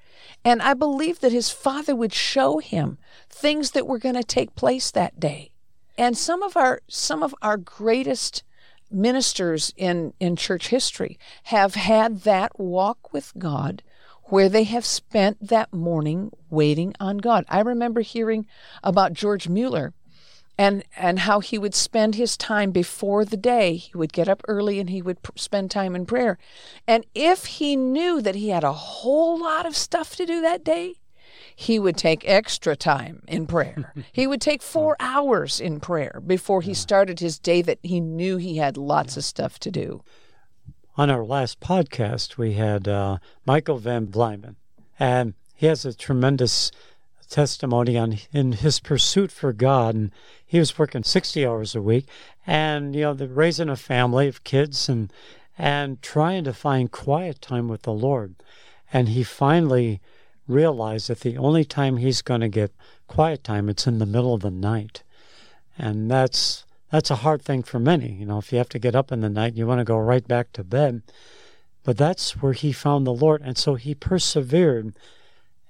and 0.44 0.60
i 0.60 0.74
believe 0.74 1.20
that 1.20 1.32
his 1.32 1.50
father 1.50 1.94
would 1.94 2.12
show 2.12 2.58
him 2.58 2.98
things 3.30 3.70
that 3.70 3.86
were 3.86 3.98
going 3.98 4.14
to 4.14 4.24
take 4.24 4.54
place 4.56 4.90
that 4.90 5.18
day 5.18 5.52
and 5.96 6.18
some 6.18 6.42
of 6.42 6.56
our 6.56 6.80
some 6.88 7.22
of 7.22 7.34
our 7.40 7.56
greatest 7.56 8.42
ministers 8.90 9.72
in 9.76 10.12
in 10.20 10.36
church 10.36 10.68
history 10.68 11.18
have 11.44 11.76
had 11.76 12.22
that 12.22 12.58
walk 12.58 13.12
with 13.12 13.32
god 13.38 13.82
where 14.24 14.48
they 14.48 14.64
have 14.64 14.84
spent 14.84 15.46
that 15.46 15.70
morning 15.74 16.30
waiting 16.48 16.94
on 16.98 17.18
God. 17.18 17.44
I 17.50 17.60
remember 17.60 18.00
hearing 18.00 18.46
about 18.82 19.12
George 19.12 19.46
Mueller 19.46 19.92
and 20.62 20.84
and 20.96 21.18
how 21.20 21.40
he 21.40 21.58
would 21.58 21.74
spend 21.74 22.14
his 22.14 22.36
time 22.36 22.70
before 22.70 23.24
the 23.24 23.36
day. 23.36 23.74
He 23.74 23.92
would 23.96 24.12
get 24.12 24.28
up 24.28 24.42
early 24.46 24.78
and 24.78 24.88
he 24.88 25.02
would 25.02 25.20
pr- 25.22 25.32
spend 25.34 25.72
time 25.72 25.96
in 25.96 26.06
prayer. 26.06 26.38
And 26.86 27.04
if 27.14 27.46
he 27.46 27.74
knew 27.74 28.22
that 28.22 28.36
he 28.36 28.50
had 28.50 28.62
a 28.62 28.72
whole 28.72 29.40
lot 29.40 29.66
of 29.66 29.76
stuff 29.76 30.14
to 30.16 30.26
do 30.26 30.40
that 30.40 30.64
day 30.64 30.94
he 31.54 31.78
would 31.78 31.96
take 31.96 32.26
extra 32.26 32.74
time 32.74 33.22
in 33.28 33.46
prayer. 33.46 33.92
He 34.12 34.26
would 34.26 34.40
take 34.40 34.62
4 34.62 34.96
hours 35.00 35.60
in 35.60 35.80
prayer 35.80 36.22
before 36.26 36.62
he 36.62 36.74
started 36.74 37.20
his 37.20 37.38
day 37.38 37.62
that 37.62 37.78
he 37.82 38.00
knew 38.00 38.36
he 38.36 38.56
had 38.56 38.76
lots 38.76 39.16
of 39.16 39.24
stuff 39.24 39.58
to 39.60 39.70
do. 39.70 40.02
On 40.96 41.10
our 41.10 41.24
last 41.24 41.60
podcast 41.60 42.36
we 42.36 42.54
had 42.54 42.88
uh, 42.88 43.18
Michael 43.46 43.78
Van 43.78 44.06
Vlymen 44.06 44.56
and 44.98 45.34
he 45.54 45.66
has 45.66 45.84
a 45.84 45.94
tremendous 45.94 46.72
testimony 47.32 47.96
on 47.96 48.18
in 48.30 48.52
his 48.52 48.78
pursuit 48.78 49.32
for 49.32 49.52
God, 49.52 49.94
and 49.94 50.12
he 50.46 50.58
was 50.58 50.78
working 50.78 51.02
sixty 51.02 51.46
hours 51.46 51.74
a 51.74 51.82
week, 51.82 52.06
and 52.46 52.94
you 52.94 53.02
know, 53.02 53.14
the 53.14 53.26
raising 53.26 53.70
a 53.70 53.76
family 53.76 54.28
of 54.28 54.44
kids 54.44 54.88
and 54.88 55.12
and 55.58 56.00
trying 56.02 56.44
to 56.44 56.52
find 56.52 56.92
quiet 56.92 57.40
time 57.40 57.68
with 57.68 57.82
the 57.82 57.92
Lord, 57.92 58.34
and 58.92 59.08
he 59.08 59.22
finally 59.24 60.00
realized 60.46 61.08
that 61.08 61.20
the 61.20 61.38
only 61.38 61.64
time 61.64 61.96
he's 61.96 62.22
going 62.22 62.42
to 62.42 62.48
get 62.48 62.72
quiet 63.06 63.42
time 63.42 63.68
it's 63.68 63.86
in 63.86 63.98
the 63.98 64.06
middle 64.06 64.34
of 64.34 64.42
the 64.42 64.50
night, 64.50 65.02
and 65.78 66.10
that's 66.10 66.64
that's 66.90 67.10
a 67.10 67.22
hard 67.24 67.40
thing 67.40 67.62
for 67.62 67.78
many. 67.78 68.12
You 68.12 68.26
know, 68.26 68.38
if 68.38 68.52
you 68.52 68.58
have 68.58 68.68
to 68.68 68.78
get 68.78 68.94
up 68.94 69.10
in 69.10 69.22
the 69.22 69.30
night, 69.30 69.54
you 69.54 69.66
want 69.66 69.80
to 69.80 69.84
go 69.84 69.96
right 69.96 70.28
back 70.28 70.52
to 70.52 70.62
bed. 70.62 71.02
But 71.84 71.96
that's 71.96 72.36
where 72.42 72.52
he 72.52 72.70
found 72.70 73.06
the 73.06 73.14
Lord. 73.14 73.42
And 73.42 73.56
so 73.56 73.74
he 73.74 73.94
persevered 73.94 74.94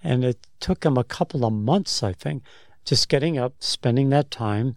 and 0.03 0.25
it 0.25 0.47
took 0.61 0.85
him 0.85 0.97
a 0.97 1.05
couple 1.05 1.45
of 1.45 1.53
months, 1.53 2.03
I 2.03 2.13
think, 2.13 2.43
just 2.85 3.09
getting 3.09 3.39
up, 3.39 3.55
spending 3.61 4.11
that 4.11 4.31
time. 4.31 4.77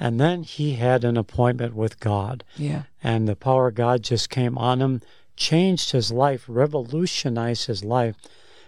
And 0.00 0.20
then 0.20 0.42
he 0.42 0.74
had 0.74 1.04
an 1.04 1.16
appointment 1.16 1.74
with 1.74 2.00
God. 2.00 2.42
Yeah. 2.56 2.82
And 3.02 3.28
the 3.28 3.36
power 3.36 3.68
of 3.68 3.76
God 3.76 4.02
just 4.02 4.30
came 4.30 4.58
on 4.58 4.80
him, 4.80 5.00
changed 5.36 5.92
his 5.92 6.10
life, 6.10 6.44
revolutionized 6.48 7.66
his 7.66 7.84
life. 7.84 8.16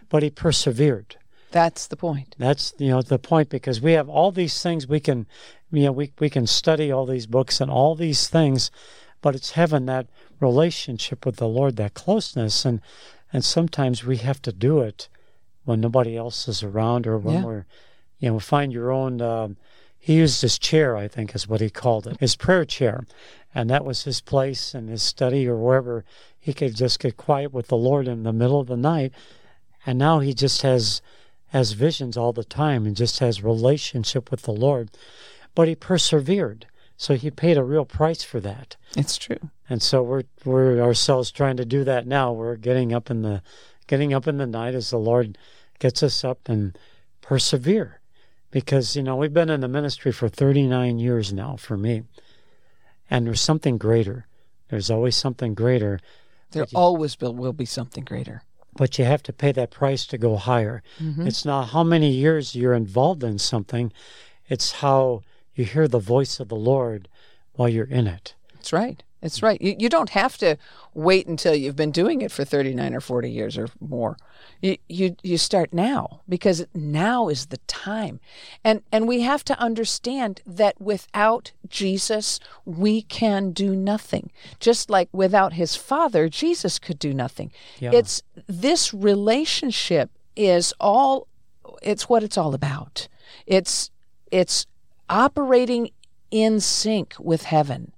But 0.09 0.23
he 0.23 0.31
persevered. 0.31 1.17
That's 1.51 1.87
the 1.87 1.97
point. 1.97 2.35
That's 2.37 2.75
you 2.79 2.89
know 2.89 3.01
the 3.01 3.19
point 3.19 3.49
because 3.49 3.81
we 3.81 3.93
have 3.93 4.09
all 4.09 4.33
these 4.33 4.61
things 4.61 4.89
we 4.89 4.99
can, 4.99 5.27
you 5.71 5.85
know, 5.85 5.93
we 5.93 6.13
we 6.19 6.29
can 6.29 6.49
study 6.49 6.91
all 6.91 7.07
these 7.07 7.27
books 7.27 7.61
and 7.61 7.71
all 7.71 7.95
these 7.95 8.27
things, 8.27 8.73
but 9.23 9.37
it's 9.37 9.53
having 9.53 9.87
that 9.87 10.09
relationship 10.41 11.25
with 11.25 11.37
the 11.37 11.47
Lord, 11.47 11.77
that 11.77 11.95
closeness, 11.95 12.65
and 12.65 12.81
and 13.33 13.45
sometimes 13.45 14.05
we 14.05 14.17
have 14.17 14.43
to 14.43 14.53
do 14.53 14.81
it 14.81 15.09
when 15.65 15.81
nobody 15.81 16.17
else 16.17 16.49
is 16.49 16.63
around 16.63 17.07
or 17.07 17.19
when 17.19 17.35
Yeah. 17.35 17.45
we're, 17.45 17.67
you 18.19 18.31
know, 18.31 18.39
find 18.39 18.73
your 18.73 18.91
own. 18.91 19.21
Um, 19.21 19.57
he 19.99 20.15
used 20.17 20.43
his 20.43 20.59
chair, 20.59 20.97
I 20.97 21.09
think, 21.09 21.35
is 21.35 21.49
what 21.49 21.61
he 21.63 21.71
called 21.71 22.07
it, 22.07 22.19
his 22.21 22.37
prayer 22.37 22.65
chair, 22.67 23.07
and 23.55 23.71
that 23.71 23.85
was 23.85 24.05
his 24.05 24.21
place 24.21 24.75
in 24.75 24.89
his 24.89 25.03
study 25.03 25.49
or 25.49 25.57
wherever 25.57 26.05
he 26.39 26.53
could 26.53 26.75
just 26.77 27.01
get 27.01 27.17
quiet 27.17 27.53
with 27.53 27.69
the 27.69 27.77
Lord 27.77 28.07
in 28.07 28.23
the 28.23 28.33
middle 28.33 28.61
of 28.61 28.67
the 28.67 28.77
night. 28.77 29.13
And 29.87 29.99
now 29.99 30.21
he 30.21 30.35
just 30.35 30.63
has 30.63 31.01
has 31.49 31.73
visions 31.73 32.17
all 32.17 32.33
the 32.33 32.45
time 32.45 32.85
and 32.85 32.97
just 32.97 33.21
has 33.21 33.43
relationship 33.43 34.31
with 34.31 34.43
the 34.43 34.53
Lord. 34.53 34.91
But 35.55 35.69
he 35.69 35.77
persevered. 35.77 36.67
So 36.97 37.15
he 37.15 37.31
paid 37.31 37.57
a 37.57 37.63
real 37.65 37.85
price 37.85 38.25
for 38.25 38.41
that. 38.41 38.77
It's 38.97 39.17
true. 39.17 39.39
And 39.71 39.81
so 39.83 40.03
we're 40.03 40.25
we're 40.45 40.81
ourselves 40.81 41.31
trying 41.31 41.57
to 41.59 41.65
do 41.65 41.85
that 41.85 42.07
now. 42.07 42.33
We're 42.33 42.57
getting 42.57 42.93
up 42.93 43.11
in 43.11 43.23
the 43.23 43.41
getting 43.87 44.13
up 44.15 44.27
in 44.27 44.39
the 44.39 44.47
night 44.47 44.75
as 44.75 44.91
the 44.91 44.99
Lord 44.99 45.39
gets 45.79 46.03
us 46.03 46.25
up 46.25 46.49
and 46.49 46.77
persevere. 47.21 48.01
Because, 48.51 48.95
you 48.95 49.03
know, 49.03 49.17
we've 49.17 49.33
been 49.35 49.51
in 49.51 49.61
the 49.61 49.69
ministry 49.69 50.13
for 50.13 50.29
39 50.29 50.99
years 50.99 51.33
now 51.33 51.57
for 51.57 51.77
me. 51.77 52.05
And 53.11 53.27
there's 53.27 53.41
something 53.41 53.79
greater. 53.79 54.27
There's 54.69 54.91
always 54.91 55.17
something 55.17 55.55
greater, 55.55 56.01
There 56.53 56.67
always 56.75 57.21
will, 57.21 57.35
will 57.35 57.53
be 57.53 57.67
something 57.67 58.05
greater. 58.05 58.43
but 58.77 58.99
you 58.99 59.05
have 59.05 59.23
to 59.25 59.33
pay 59.33 59.53
that 59.53 59.71
price 59.71 60.07
to 60.07 60.19
go 60.19 60.37
higher. 60.37 60.83
Mm-hmm. 60.99 61.27
It's 61.27 61.45
not 61.45 61.69
how 61.71 61.85
many 61.85 62.11
years 62.11 62.55
you're 62.57 62.75
involved 62.75 63.23
in 63.23 63.39
something, 63.39 63.93
it's 64.49 64.73
how 64.73 65.23
you 65.55 65.65
hear 65.65 65.87
the 65.87 65.99
voice 66.01 66.41
of 66.41 66.49
the 66.49 66.57
Lord 66.57 67.09
while 67.55 67.69
you're 67.69 67.85
in 67.85 68.07
it. 68.07 68.35
That's 68.55 68.73
right. 68.73 69.03
It's 69.25 69.43
right. 69.43 69.61
You, 69.61 69.75
you 69.79 69.89
don't 69.89 70.11
have 70.11 70.37
to 70.39 70.59
wait 70.93 71.27
until 71.27 71.55
you've 71.55 71.75
been 71.75 71.91
doing 71.91 72.21
it 72.21 72.31
for 72.31 72.45
39 72.45 72.95
or 72.95 73.01
40 73.01 73.31
years 73.31 73.57
or 73.57 73.69
more. 73.81 74.19
You, 74.61 74.77
you, 74.87 75.17
you 75.23 75.39
start 75.39 75.73
now 75.73 76.21
because 76.29 76.67
now 76.75 77.29
is 77.29 77.47
the 77.47 77.57
time. 77.67 78.21
And, 78.63 78.83
and 78.93 79.09
we 79.09 79.23
have 79.23 79.43
to 79.47 79.59
understand 79.59 80.43
that 80.47 80.79
without 80.79 81.53
Jesus, 81.67 82.39
we 82.67 83.01
can 83.01 83.53
do 83.53 83.75
nothing. 83.75 84.31
Just 84.61 84.91
like 84.91 85.09
without 85.11 85.55
his 85.55 85.75
father, 85.75 86.29
Jesus 86.29 86.79
could 86.79 86.99
do 86.99 87.15
nothing. 87.15 87.51
Yeah. 87.81 87.93
It's 87.95 88.23
this 88.47 88.93
relationship 88.93 90.11
is 90.37 90.75
all, 90.79 91.29
it's 91.83 92.11
what 92.11 92.23
it's 92.23 92.37
all 92.37 92.53
about. 92.53 93.09
It's, 93.47 93.91
it's 94.31 94.67
operating 95.09 95.93
in 96.31 96.61
sync 96.61 97.15
with 97.19 97.45
heaven. 97.45 97.94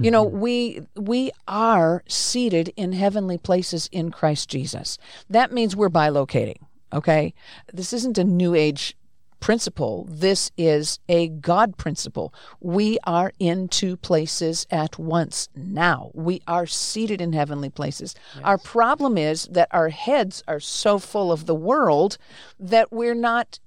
You 0.00 0.10
know, 0.10 0.24
we 0.24 0.80
we 0.96 1.30
are 1.46 2.02
seated 2.08 2.72
in 2.76 2.92
heavenly 2.92 3.38
places 3.38 3.88
in 3.92 4.10
Christ 4.10 4.48
Jesus. 4.48 4.98
That 5.28 5.52
means 5.52 5.76
we're 5.76 5.90
bilocating, 5.90 6.58
okay? 6.92 7.34
This 7.72 7.92
isn't 7.92 8.18
a 8.18 8.24
new 8.24 8.54
age 8.54 8.96
principle. 9.40 10.06
This 10.08 10.50
is 10.56 10.98
a 11.08 11.28
God 11.28 11.76
principle. 11.76 12.32
We 12.60 12.98
are 13.04 13.32
in 13.38 13.68
two 13.68 13.96
places 13.96 14.66
at 14.70 14.98
once 14.98 15.48
now. 15.56 16.10
We 16.14 16.42
are 16.46 16.66
seated 16.66 17.20
in 17.20 17.32
heavenly 17.32 17.70
places. 17.70 18.14
Our 18.44 18.58
problem 18.58 19.18
is 19.18 19.48
that 19.50 19.68
our 19.70 19.88
heads 19.88 20.42
are 20.46 20.60
so 20.60 20.98
full 20.98 21.32
of 21.32 21.46
the 21.46 21.54
world 21.54 22.18
that 22.58 22.92
we're 22.92 23.14
not 23.14 23.58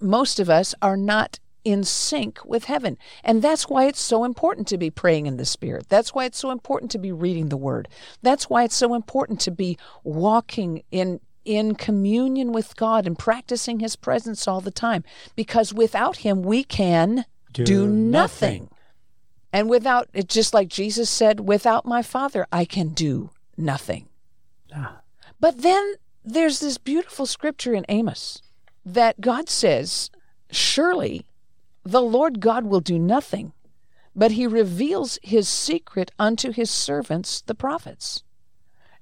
most 0.00 0.38
of 0.38 0.48
us 0.48 0.74
are 0.82 0.96
not 0.96 1.40
in 1.64 1.82
sync 1.82 2.44
with 2.44 2.64
heaven. 2.64 2.98
And 3.22 3.42
that's 3.42 3.68
why 3.68 3.86
it's 3.86 4.00
so 4.00 4.24
important 4.24 4.68
to 4.68 4.78
be 4.78 4.90
praying 4.90 5.26
in 5.26 5.36
the 5.38 5.44
Spirit. 5.44 5.88
That's 5.88 6.14
why 6.14 6.26
it's 6.26 6.38
so 6.38 6.50
important 6.50 6.90
to 6.92 6.98
be 6.98 7.10
reading 7.12 7.48
the 7.48 7.56
Word. 7.56 7.88
That's 8.22 8.48
why 8.50 8.64
it's 8.64 8.76
so 8.76 8.94
important 8.94 9.40
to 9.40 9.50
be 9.50 9.78
walking 10.02 10.82
in 10.90 11.20
in 11.44 11.74
communion 11.74 12.52
with 12.52 12.74
God 12.76 13.06
and 13.06 13.18
practicing 13.18 13.80
His 13.80 13.96
presence 13.96 14.48
all 14.48 14.62
the 14.62 14.70
time. 14.70 15.04
Because 15.36 15.74
without 15.74 16.18
Him, 16.18 16.42
we 16.42 16.64
can 16.64 17.26
Do 17.52 17.64
do, 17.64 17.86
nothing. 17.86 18.10
nothing. 18.62 18.70
And 19.52 19.68
without 19.70 20.08
it, 20.14 20.28
just 20.28 20.54
like 20.54 20.68
Jesus 20.68 21.08
said, 21.10 21.40
without 21.40 21.84
my 21.86 22.02
Father, 22.02 22.46
I 22.50 22.64
can 22.64 22.88
do 22.88 23.30
nothing. 23.56 24.08
Ah. 24.74 25.00
But 25.38 25.60
then 25.62 25.94
there's 26.24 26.60
this 26.60 26.78
beautiful 26.78 27.26
scripture 27.26 27.74
in 27.74 27.84
Amos 27.88 28.40
that 28.84 29.20
God 29.20 29.48
says, 29.48 30.10
Surely 30.50 31.26
the 31.84 32.02
Lord 32.02 32.40
God 32.40 32.64
will 32.64 32.80
do 32.80 32.98
nothing, 32.98 33.52
but 34.16 34.32
he 34.32 34.46
reveals 34.46 35.18
his 35.22 35.48
secret 35.48 36.10
unto 36.18 36.50
his 36.50 36.70
servants, 36.70 37.42
the 37.42 37.54
prophets. 37.54 38.22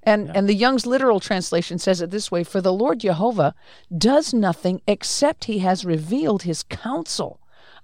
And, 0.05 0.35
and 0.35 0.49
the 0.49 0.53
Young's 0.53 0.85
literal 0.85 1.21
translation 1.21 1.79
says 1.79 2.01
it 2.01 2.11
this 2.11 2.29
way 2.29 2.43
For 2.43 2.59
the 2.59 2.73
Lord 2.73 2.99
Jehovah 2.99 3.55
does 3.95 4.33
nothing 4.33 4.81
except 4.85 5.45
he 5.45 5.59
has 5.59 5.85
revealed 5.85 6.43
his 6.43 6.63
counsel 6.63 7.39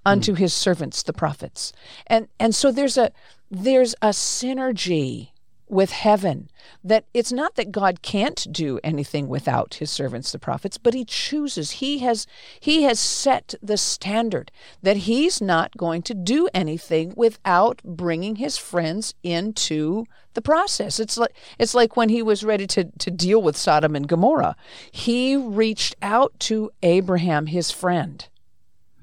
unto 0.05 0.33
hmm. 0.33 0.39
his 0.39 0.53
servants, 0.53 1.01
the 1.03 1.13
prophets. 1.13 1.71
And, 2.07 2.27
and 2.39 2.53
so 2.53 2.71
there's 2.71 2.97
a, 2.97 3.11
there's 3.49 3.95
a 4.01 4.09
synergy 4.09 5.31
with 5.69 5.91
heaven 5.91 6.49
that 6.83 7.05
it's 7.13 7.31
not 7.31 7.55
that 7.55 7.71
God 7.71 8.01
can't 8.01 8.47
do 8.51 8.79
anything 8.83 9.27
without 9.27 9.75
his 9.75 9.91
servants 9.91 10.31
the 10.31 10.39
prophets 10.39 10.77
but 10.77 10.93
he 10.93 11.05
chooses 11.05 11.71
he 11.71 11.99
has 11.99 12.25
he 12.59 12.83
has 12.83 12.99
set 12.99 13.53
the 13.61 13.77
standard 13.77 14.51
that 14.81 14.97
he's 14.97 15.41
not 15.41 15.77
going 15.77 16.01
to 16.01 16.13
do 16.13 16.49
anything 16.53 17.13
without 17.15 17.81
bringing 17.83 18.37
his 18.37 18.57
friends 18.57 19.13
into 19.23 20.05
the 20.33 20.41
process. 20.41 20.99
It's 20.99 21.17
like 21.17 21.35
it's 21.57 21.73
like 21.73 21.97
when 21.97 22.09
he 22.09 22.21
was 22.21 22.43
ready 22.43 22.67
to 22.67 22.85
to 22.85 23.11
deal 23.11 23.41
with 23.41 23.57
Sodom 23.57 23.95
and 23.95 24.07
Gomorrah 24.07 24.55
he 24.91 25.35
reached 25.35 25.95
out 26.01 26.33
to 26.39 26.71
Abraham 26.81 27.47
his 27.47 27.71
friend 27.71 28.27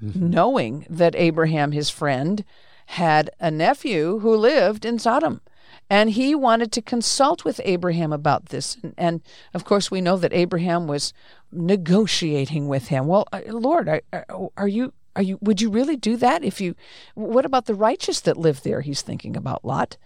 mm-hmm. 0.01 0.29
knowing 0.29 0.85
that 0.89 1.15
Abraham 1.15 1.71
his 1.71 1.89
friend 1.89 2.43
had 2.91 3.29
a 3.39 3.51
nephew 3.51 4.19
who 4.19 4.35
lived 4.35 4.85
in 4.85 4.97
Sodom 4.97 5.41
and 5.89 6.11
he 6.11 6.35
wanted 6.35 6.71
to 6.73 6.81
consult 6.81 7.45
with 7.45 7.61
Abraham 7.63 8.11
about 8.11 8.47
this. 8.47 8.77
And, 8.83 8.93
and 8.97 9.21
of 9.53 9.63
course, 9.65 9.89
we 9.89 10.01
know 10.01 10.17
that 10.17 10.33
Abraham 10.33 10.87
was 10.87 11.13
negotiating 11.51 12.67
with 12.67 12.87
him. 12.87 13.07
Well, 13.07 13.27
uh, 13.31 13.41
Lord, 13.47 13.87
are, 13.87 14.01
are- 14.11 14.49
are 14.57 14.67
you? 14.67 14.93
Are 15.15 15.23
you? 15.23 15.39
Would 15.41 15.61
you 15.61 15.71
really 15.71 15.95
do 15.95 16.15
that? 16.17 16.43
If 16.43 16.61
you, 16.61 16.75
what 17.15 17.43
about 17.43 17.65
the 17.65 17.73
righteous 17.73 18.19
that 18.21 18.37
live 18.37 18.61
there? 18.61 18.81
He's 18.81 19.01
thinking 19.01 19.35
about 19.35 19.65
Lot. 19.65 19.97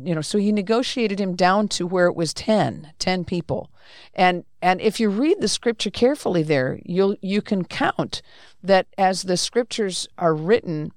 You 0.00 0.14
know, 0.14 0.20
so 0.20 0.38
he 0.38 0.52
negotiated 0.52 1.20
him 1.20 1.34
down 1.34 1.68
to 1.68 1.86
where 1.86 2.06
it 2.06 2.16
was 2.16 2.34
10, 2.34 2.92
10 2.98 3.24
people. 3.24 3.70
And 4.14 4.44
and 4.62 4.80
if 4.80 4.98
you 4.98 5.08
read 5.08 5.40
the 5.40 5.48
scripture 5.48 5.90
carefully 5.90 6.42
there, 6.42 6.80
you'll 6.84 7.16
you 7.20 7.42
can 7.42 7.64
count 7.64 8.22
that 8.62 8.86
as 8.96 9.22
the 9.22 9.36
scriptures 9.36 10.08
are 10.18 10.34
written, 10.34 10.92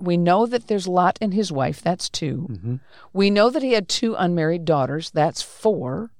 we 0.00 0.16
know 0.16 0.46
that 0.46 0.66
there's 0.66 0.88
Lot 0.88 1.18
and 1.20 1.34
his 1.34 1.52
wife, 1.52 1.82
that's 1.82 2.08
2 2.08 2.46
mm-hmm. 2.50 2.76
We 3.12 3.30
know 3.30 3.50
that 3.50 3.62
he 3.62 3.72
had 3.72 3.88
two 3.88 4.14
unmarried 4.14 4.64
daughters, 4.64 5.10
that's 5.10 5.42
four. 5.42 6.10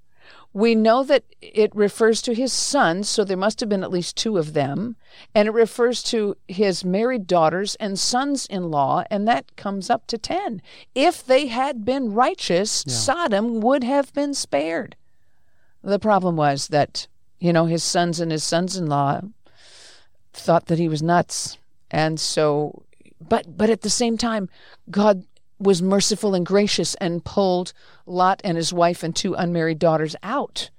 We 0.55 0.75
know 0.75 1.05
that 1.05 1.25
it 1.43 1.75
refers 1.77 2.23
to 2.23 2.35
his 2.35 2.53
sons, 2.53 3.09
so 3.09 3.23
there 3.23 3.37
must 3.37 3.61
have 3.61 3.69
been 3.69 3.85
at 3.85 3.91
least 3.91 4.17
two 4.17 4.39
of 4.39 4.55
them. 4.55 4.97
And 5.35 5.47
it 5.47 5.53
refers 5.53 6.03
to 6.05 6.37
his 6.49 6.85
married 6.85 7.27
daughters 7.27 7.75
and 7.77 7.99
sons 7.99 8.47
in 8.47 8.71
law, 8.71 9.05
and 9.11 9.29
that 9.29 9.57
comes 9.57 9.91
up 9.91 10.07
to 10.07 10.19
10. 10.19 10.63
If 10.95 11.25
they 11.25 11.47
had 11.49 11.85
been 11.85 12.15
righteous, 12.15 12.85
Sodom 12.89 13.61
would 13.61 13.85
have 13.85 14.13
been 14.15 14.33
spared. 14.33 14.97
The 15.83 15.99
problem 15.99 16.37
was 16.37 16.69
that, 16.69 17.07
you 17.39 17.53
know, 17.53 17.67
his 17.67 17.85
sons 17.85 18.19
and 18.19 18.33
his 18.33 18.43
sons 18.43 18.77
in 18.77 18.87
law 18.87 19.21
thought 20.33 20.67
that 20.67 20.79
he 20.79 20.89
was 20.89 21.03
nuts. 21.03 21.59
And 21.91 22.19
so, 22.19 22.83
but, 23.21 23.57
but 23.57 23.71
at 23.71 23.83
the 23.83 23.91
same 23.91 24.17
time, 24.19 24.49
God 24.91 25.25
was 25.59 25.83
merciful 25.83 26.35
and 26.35 26.47
gracious 26.47 26.95
and 26.97 27.25
pulled 27.25 27.73
Lot 28.07 28.41
and 28.45 28.57
his 28.57 28.73
wife 28.73 29.03
and 29.03 29.15
two 29.15 29.35
unmarried 29.35 29.79
daughters 29.81 30.15
out 30.23 30.71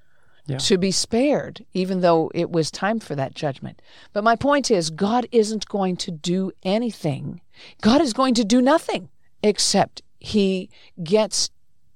Yeah. 0.47 0.57
to 0.59 0.77
be 0.77 0.91
spared, 0.91 1.65
even 1.73 1.99
though 2.01 2.31
it 2.33 2.49
was 2.49 2.71
time 2.71 2.99
for 2.99 3.13
that 3.15 3.33
judgment. 3.35 3.81
But 4.13 4.23
my 4.23 4.35
point 4.37 4.71
is, 4.71 4.89
God 4.89 5.27
isn't 5.31 5.67
going 5.67 5.97
to 5.97 6.11
do 6.11 6.51
anything. 6.63 7.41
God 7.81 8.01
is 8.01 8.13
going 8.13 8.33
to 8.35 8.45
do 8.45 8.61
nothing 8.61 9.09
except 9.43 10.01
he 10.19 10.69
gets 11.03 11.49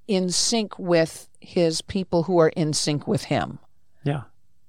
in 0.06 0.28
sync 0.30 0.78
with 0.78 1.28
his 1.40 1.80
people 1.82 2.24
who 2.24 2.38
are 2.38 2.50
in 2.50 2.72
sync 2.74 3.08
with 3.08 3.24
him. 3.24 3.58
Yeah. 4.02 4.22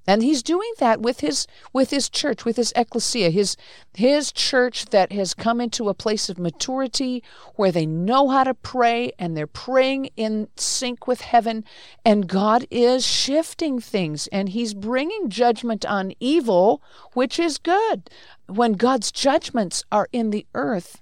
And 0.07 0.21
he's 0.21 0.43
doing 0.43 0.71
that 0.79 1.01
with 1.01 1.21
his 1.21 1.47
with 1.73 1.89
his 1.89 2.09
church, 2.09 2.45
with 2.45 2.57
his 2.57 2.71
ecclesia, 2.75 3.29
his 3.29 3.57
his 3.93 4.31
church 4.31 4.85
that 4.87 5.11
has 5.11 5.33
come 5.33 5.59
into 5.59 5.89
a 5.89 5.93
place 5.93 6.29
of 6.29 6.37
maturity 6.37 7.23
where 7.55 7.71
they 7.71 7.85
know 7.85 8.29
how 8.29 8.43
to 8.43 8.53
pray 8.53 9.11
and 9.17 9.35
they're 9.35 9.47
praying 9.47 10.09
in 10.15 10.47
sync 10.57 11.07
with 11.07 11.21
heaven 11.21 11.63
and 12.03 12.27
God 12.27 12.65
is 12.69 13.05
shifting 13.05 13.79
things 13.79 14.27
and 14.27 14.49
he's 14.49 14.73
bringing 14.73 15.29
judgment 15.29 15.85
on 15.85 16.13
evil, 16.19 16.81
which 17.13 17.39
is 17.39 17.57
good. 17.57 18.09
When 18.47 18.73
God's 18.73 19.11
judgments 19.11 19.83
are 19.91 20.07
in 20.11 20.29
the 20.29 20.45
earth, 20.53 21.01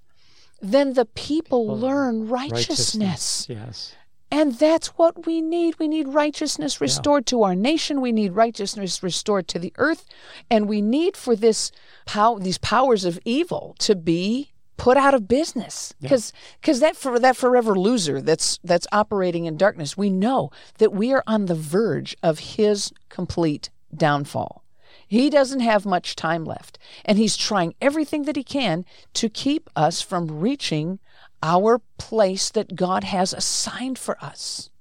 then 0.62 0.94
the 0.94 1.06
people 1.06 1.68
learn 1.78 2.30
righteousness. 2.30 2.70
righteousness. 2.70 3.48
Yes. 3.50 3.96
And 4.34 4.56
that's 4.56 4.88
what 4.98 5.28
we 5.28 5.42
need. 5.42 5.78
We 5.78 5.88
need 5.88 6.08
righteousness 6.08 6.82
restored 6.82 7.28
to 7.28 7.44
our 7.44 7.54
nation. 7.54 8.02
We 8.02 8.12
need 8.12 8.32
righteousness 8.32 9.04
restored 9.04 9.48
to 9.50 9.60
the 9.60 9.72
earth. 9.78 10.06
And 10.50 10.68
we 10.68 10.82
need 10.82 11.16
for 11.16 11.36
this 11.36 11.72
pow- 12.08 12.40
these 12.40 12.58
powers 12.58 13.06
of 13.06 13.20
evil 13.26 13.76
to 13.78 13.96
be 13.96 14.52
put 14.76 14.98
out 14.98 15.14
of 15.14 15.28
business. 15.28 15.94
Because 16.02 16.34
because 16.60 16.80
that 16.80 16.96
for 16.96 17.20
that 17.20 17.38
forever 17.38 17.78
loser 17.78 18.22
that's 18.22 18.60
that's 18.64 18.88
operating 18.92 19.46
in 19.46 19.56
darkness, 19.56 19.96
we 19.96 20.10
know 20.10 20.50
that 20.80 20.92
we 20.94 21.14
are 21.14 21.24
on 21.28 21.46
the 21.46 21.54
verge 21.54 22.18
of 22.24 22.40
his 22.40 22.92
complete 23.10 23.70
downfall. 23.96 24.64
He 25.08 25.30
doesn't 25.30 25.60
have 25.60 25.86
much 25.86 26.16
time 26.16 26.44
left, 26.44 26.80
and 27.06 27.20
he's 27.20 27.38
trying 27.38 27.76
everything 27.80 28.24
that 28.24 28.36
he 28.36 28.44
can 28.44 28.84
to 29.14 29.30
keep 29.30 29.70
us 29.76 30.02
from 30.02 30.40
reaching 30.40 30.98
our 31.44 31.82
place 31.98 32.50
that 32.50 32.76
God 32.76 33.04
has 33.04 33.34
assigned 33.34 34.00
for 34.00 34.18
us. 34.24 34.72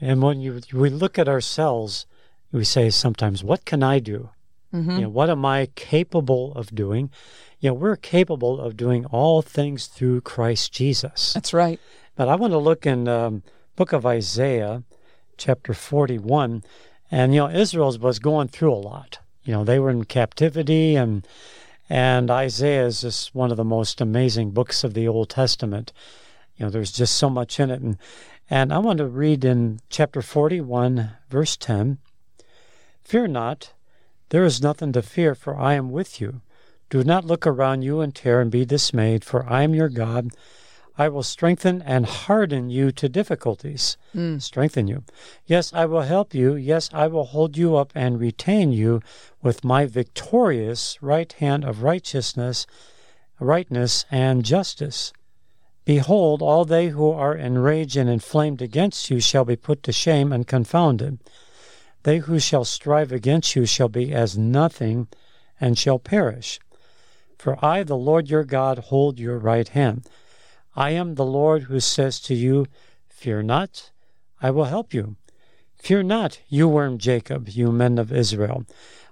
And 0.00 0.22
when 0.22 0.40
you 0.40 0.60
we 0.72 0.88
look 0.88 1.18
at 1.18 1.28
ourselves, 1.28 2.06
we 2.52 2.64
say 2.64 2.88
sometimes, 2.90 3.42
"What 3.42 3.64
can 3.66 3.82
I 3.82 3.98
do? 3.98 4.30
You 4.72 5.00
know, 5.02 5.08
what 5.08 5.30
am 5.30 5.44
I 5.44 5.68
capable 5.74 6.52
of 6.54 6.74
doing?" 6.74 7.10
You 7.60 7.70
know, 7.70 7.74
we're 7.74 7.96
capable 7.96 8.60
of 8.60 8.76
doing 8.76 9.06
all 9.06 9.40
things 9.40 9.86
through 9.86 10.20
Christ 10.20 10.72
Jesus. 10.72 11.32
That's 11.32 11.54
right. 11.54 11.80
But 12.14 12.28
I 12.28 12.34
want 12.36 12.52
to 12.52 12.58
look 12.58 12.84
in 12.86 13.08
um, 13.08 13.42
book 13.74 13.92
of 13.92 14.04
Isaiah, 14.04 14.82
chapter 15.38 15.72
forty-one, 15.72 16.62
and 17.10 17.34
you 17.34 17.40
know, 17.40 17.50
Israel 17.50 17.96
was 17.98 18.18
going 18.18 18.48
through 18.48 18.72
a 18.72 18.86
lot. 18.92 19.18
You 19.44 19.54
know, 19.54 19.64
they 19.64 19.78
were 19.78 19.90
in 19.90 20.04
captivity, 20.04 20.94
and 20.94 21.26
and 21.88 22.30
Isaiah 22.30 22.86
is 22.86 23.02
just 23.02 23.34
one 23.34 23.50
of 23.50 23.56
the 23.56 23.64
most 23.64 24.00
amazing 24.00 24.50
books 24.50 24.84
of 24.84 24.94
the 24.94 25.06
Old 25.06 25.30
Testament. 25.30 25.92
You 26.56 26.66
know, 26.66 26.70
there's 26.70 26.92
just 26.92 27.16
so 27.16 27.30
much 27.30 27.60
in 27.60 27.70
it, 27.70 27.80
and 27.80 27.98
and 28.48 28.72
I 28.72 28.78
want 28.78 28.98
to 28.98 29.06
read 29.06 29.44
in 29.44 29.80
chapter 29.90 30.22
forty-one, 30.22 31.10
verse 31.28 31.56
ten. 31.56 31.98
Fear 33.04 33.28
not, 33.28 33.72
there 34.30 34.44
is 34.44 34.62
nothing 34.62 34.92
to 34.92 35.02
fear, 35.02 35.34
for 35.34 35.56
I 35.56 35.74
am 35.74 35.90
with 35.90 36.20
you. 36.20 36.40
Do 36.90 37.04
not 37.04 37.24
look 37.24 37.46
around 37.46 37.82
you 37.82 38.00
in 38.00 38.12
terror 38.12 38.40
and 38.40 38.50
be 38.50 38.64
dismayed, 38.64 39.24
for 39.24 39.44
I 39.48 39.62
am 39.62 39.74
your 39.74 39.88
God. 39.88 40.30
I 40.98 41.08
will 41.08 41.22
strengthen 41.22 41.82
and 41.82 42.06
harden 42.06 42.70
you 42.70 42.90
to 42.92 43.08
difficulties. 43.08 43.98
Hmm. 44.12 44.38
Strengthen 44.38 44.88
you. 44.88 45.04
Yes, 45.44 45.72
I 45.74 45.84
will 45.84 46.02
help 46.02 46.34
you. 46.34 46.54
Yes, 46.54 46.88
I 46.92 47.06
will 47.06 47.26
hold 47.26 47.56
you 47.56 47.76
up 47.76 47.92
and 47.94 48.18
retain 48.18 48.72
you 48.72 49.02
with 49.42 49.64
my 49.64 49.84
victorious 49.84 50.96
right 51.02 51.30
hand 51.34 51.64
of 51.64 51.82
righteousness, 51.82 52.66
rightness, 53.38 54.06
and 54.10 54.44
justice. 54.44 55.12
Behold, 55.84 56.40
all 56.42 56.64
they 56.64 56.88
who 56.88 57.10
are 57.10 57.36
enraged 57.36 57.96
and 57.96 58.08
inflamed 58.08 58.62
against 58.62 59.10
you 59.10 59.20
shall 59.20 59.44
be 59.44 59.54
put 59.54 59.82
to 59.84 59.92
shame 59.92 60.32
and 60.32 60.46
confounded. 60.46 61.18
They 62.02 62.18
who 62.18 62.40
shall 62.40 62.64
strive 62.64 63.12
against 63.12 63.54
you 63.54 63.66
shall 63.66 63.88
be 63.88 64.12
as 64.12 64.38
nothing 64.38 65.08
and 65.60 65.78
shall 65.78 65.98
perish. 65.98 66.58
For 67.38 67.62
I, 67.64 67.82
the 67.82 67.96
Lord 67.96 68.30
your 68.30 68.44
God, 68.44 68.78
hold 68.78 69.20
your 69.20 69.38
right 69.38 69.68
hand. 69.68 70.08
I 70.76 70.90
am 70.90 71.14
the 71.14 71.24
Lord 71.24 71.64
who 71.64 71.80
says 71.80 72.20
to 72.20 72.34
you, 72.34 72.66
Fear 73.08 73.44
not, 73.44 73.90
I 74.42 74.50
will 74.50 74.64
help 74.64 74.92
you. 74.92 75.16
Fear 75.74 76.02
not, 76.02 76.40
you 76.48 76.68
worm 76.68 76.98
Jacob, 76.98 77.48
you 77.48 77.72
men 77.72 77.98
of 77.98 78.12
Israel. 78.12 78.66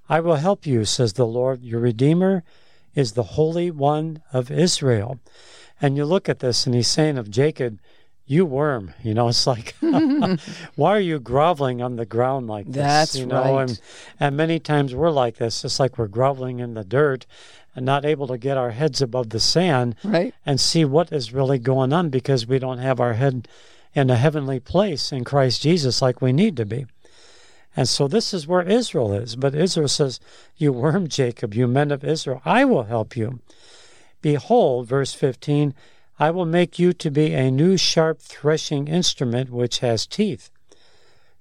I 0.08 0.20
will 0.20 0.36
help 0.36 0.66
you, 0.66 0.84
says 0.84 1.14
the 1.14 1.26
Lord. 1.26 1.62
Your 1.62 1.80
Redeemer 1.80 2.44
is 2.94 3.12
the 3.12 3.22
Holy 3.22 3.70
One 3.70 4.22
of 4.30 4.50
Israel. 4.50 5.18
And 5.80 5.96
you 5.96 6.04
look 6.04 6.28
at 6.28 6.40
this, 6.40 6.66
and 6.66 6.74
he's 6.74 6.88
saying 6.88 7.16
of 7.16 7.30
Jacob, 7.30 7.80
you 8.26 8.44
worm. 8.44 8.92
You 9.02 9.14
know, 9.14 9.28
it's 9.28 9.46
like, 9.46 9.74
why 9.80 10.96
are 10.96 11.00
you 11.00 11.18
groveling 11.18 11.80
on 11.80 11.96
the 11.96 12.06
ground 12.06 12.46
like 12.46 12.66
this? 12.66 12.76
That's 12.76 13.16
you 13.16 13.26
know, 13.26 13.56
right. 13.56 13.70
and 13.70 13.80
and 14.20 14.36
many 14.36 14.58
times 14.58 14.94
we're 14.94 15.10
like 15.10 15.36
this. 15.36 15.64
It's 15.64 15.80
like 15.80 15.98
we're 15.98 16.08
groveling 16.08 16.58
in 16.58 16.74
the 16.74 16.84
dirt 16.84 17.26
and 17.74 17.84
not 17.84 18.04
able 18.04 18.26
to 18.28 18.38
get 18.38 18.56
our 18.56 18.70
heads 18.70 19.02
above 19.02 19.30
the 19.30 19.40
sand 19.40 19.96
Right. 20.04 20.34
and 20.46 20.60
see 20.60 20.84
what 20.84 21.12
is 21.12 21.32
really 21.32 21.58
going 21.58 21.92
on 21.92 22.08
because 22.10 22.46
we 22.46 22.58
don't 22.58 22.78
have 22.78 23.00
our 23.00 23.14
head 23.14 23.48
in 23.94 24.10
a 24.10 24.16
heavenly 24.16 24.60
place 24.60 25.12
in 25.12 25.24
Christ 25.24 25.62
Jesus 25.62 26.02
like 26.02 26.20
we 26.20 26.32
need 26.32 26.56
to 26.56 26.64
be. 26.66 26.86
And 27.76 27.88
so 27.88 28.06
this 28.06 28.32
is 28.32 28.46
where 28.46 28.62
Israel 28.62 29.12
is. 29.12 29.34
But 29.36 29.54
Israel 29.54 29.88
says, 29.88 30.20
You 30.56 30.72
worm 30.72 31.08
Jacob, 31.08 31.54
you 31.54 31.66
men 31.66 31.90
of 31.90 32.04
Israel, 32.04 32.40
I 32.44 32.64
will 32.64 32.84
help 32.84 33.16
you. 33.16 33.40
Behold, 34.22 34.86
verse 34.86 35.12
15, 35.12 35.74
I 36.18 36.30
will 36.30 36.46
make 36.46 36.78
you 36.78 36.92
to 36.92 37.10
be 37.10 37.34
a 37.34 37.50
new 37.50 37.76
sharp 37.76 38.20
threshing 38.20 38.86
instrument 38.88 39.50
which 39.50 39.80
has 39.80 40.06
teeth. 40.06 40.50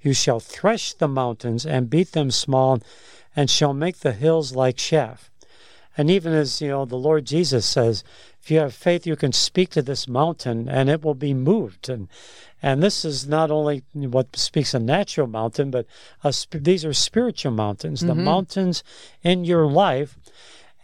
You 0.02 0.14
shall 0.14 0.40
thresh 0.40 0.94
the 0.94 1.08
mountains 1.08 1.66
and 1.66 1.90
beat 1.90 2.12
them 2.12 2.32
small, 2.32 2.82
and 3.36 3.50
shall 3.50 3.74
make 3.74 4.00
the 4.00 4.12
hills 4.12 4.56
like 4.56 4.76
chaff. 4.78 5.30
And 5.98 6.10
even 6.10 6.34
as 6.34 6.62
you 6.62 6.70
know, 6.70 6.86
the 6.86 6.96
Lord 6.96 7.26
Jesus 7.26 7.66
says, 7.66 8.04
if 8.42 8.50
you 8.52 8.60
have 8.60 8.74
faith, 8.74 9.06
you 9.06 9.16
can 9.16 9.32
speak 9.32 9.70
to 9.70 9.82
this 9.82 10.08
mountain 10.08 10.68
and 10.68 10.90
it 10.90 11.04
will 11.04 11.16
be 11.16 11.34
moved. 11.34 11.88
And 11.88 12.10
and 12.62 12.82
this 12.82 13.04
is 13.04 13.28
not 13.28 13.52
only 13.52 13.84
what 13.94 14.38
speaks 14.38 14.74
a 14.74 14.80
natural 14.80 15.28
mountain, 15.28 15.70
but 15.70 15.86
a, 16.24 16.32
sp- 16.32 16.64
these 16.64 16.86
are 16.86 16.94
spiritual 16.94 17.52
mountains, 17.52 18.00
the 18.00 18.14
mm-hmm. 18.14 18.24
mountains 18.24 18.86
in 19.22 19.44
your 19.44 19.68
life, 19.68 20.18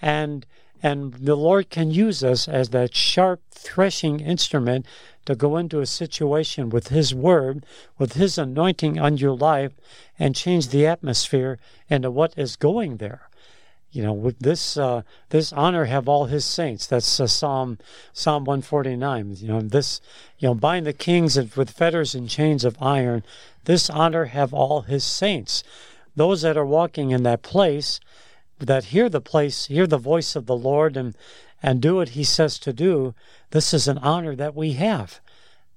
and 0.02 0.46
and 0.84 1.14
the 1.14 1.36
Lord 1.36 1.70
can 1.70 1.92
use 1.92 2.24
us 2.24 2.48
as 2.48 2.70
that 2.70 2.96
sharp 2.96 3.42
threshing 3.52 4.20
instrument 4.20 4.86
to 5.26 5.36
go 5.36 5.58
into 5.58 5.80
a 5.80 5.86
situation 5.86 6.70
with 6.70 6.90
His 6.90 7.16
Word, 7.16 7.66
with 7.98 8.14
His 8.14 8.38
anointing 8.38 9.00
on 9.00 9.18
your 9.18 9.36
life, 9.36 9.74
and 10.18 10.36
change 10.36 10.70
the 10.70 10.86
atmosphere 10.86 11.60
into 11.90 12.12
what 12.12 12.34
is 12.38 12.56
going 12.56 12.98
there 12.98 13.29
you 13.92 14.04
know 14.04 14.14
with 14.14 14.40
this 14.40 14.78
uh, 14.78 15.02
this 15.30 15.52
honor 15.54 15.86
have 15.86 16.08
all 16.08 16.26
his 16.26 16.46
saints. 16.46 16.88
That's 16.88 17.20
uh, 17.20 17.28
psalm 17.28 17.78
psalm 18.14 18.46
149 18.46 19.36
you 19.38 19.48
know 19.48 19.62
this 19.62 20.02
you 20.38 20.48
know 20.48 20.54
bind 20.54 20.86
the 20.86 20.94
kings 20.94 21.38
with 21.56 21.70
fetters 21.70 22.16
and 22.16 22.30
chains 22.30 22.64
of 22.64 22.78
iron. 22.82 23.24
This 23.66 23.90
honor 23.90 24.26
have 24.26 24.54
all 24.54 24.82
his 24.82 25.04
saints. 25.04 25.64
Those 26.16 26.42
that 26.42 26.58
are 26.58 26.66
walking 26.66 27.12
in 27.12 27.24
that 27.24 27.42
place 27.42 28.00
that 28.60 28.86
hear 28.86 29.10
the 29.10 29.22
place 29.22 29.66
hear 29.66 29.88
the 29.88 29.98
voice 29.98 30.36
of 30.36 30.46
the 30.46 30.58
lord 30.58 30.98
and 30.98 31.16
and 31.64 31.82
do 31.82 31.96
what 31.96 32.10
he 32.10 32.24
says 32.24 32.60
to 32.60 32.74
do 32.74 33.14
this 33.52 33.74
is 33.74 33.88
an 33.88 33.98
honor 34.00 34.36
that 34.36 34.56
we 34.56 34.74
have. 34.74 35.20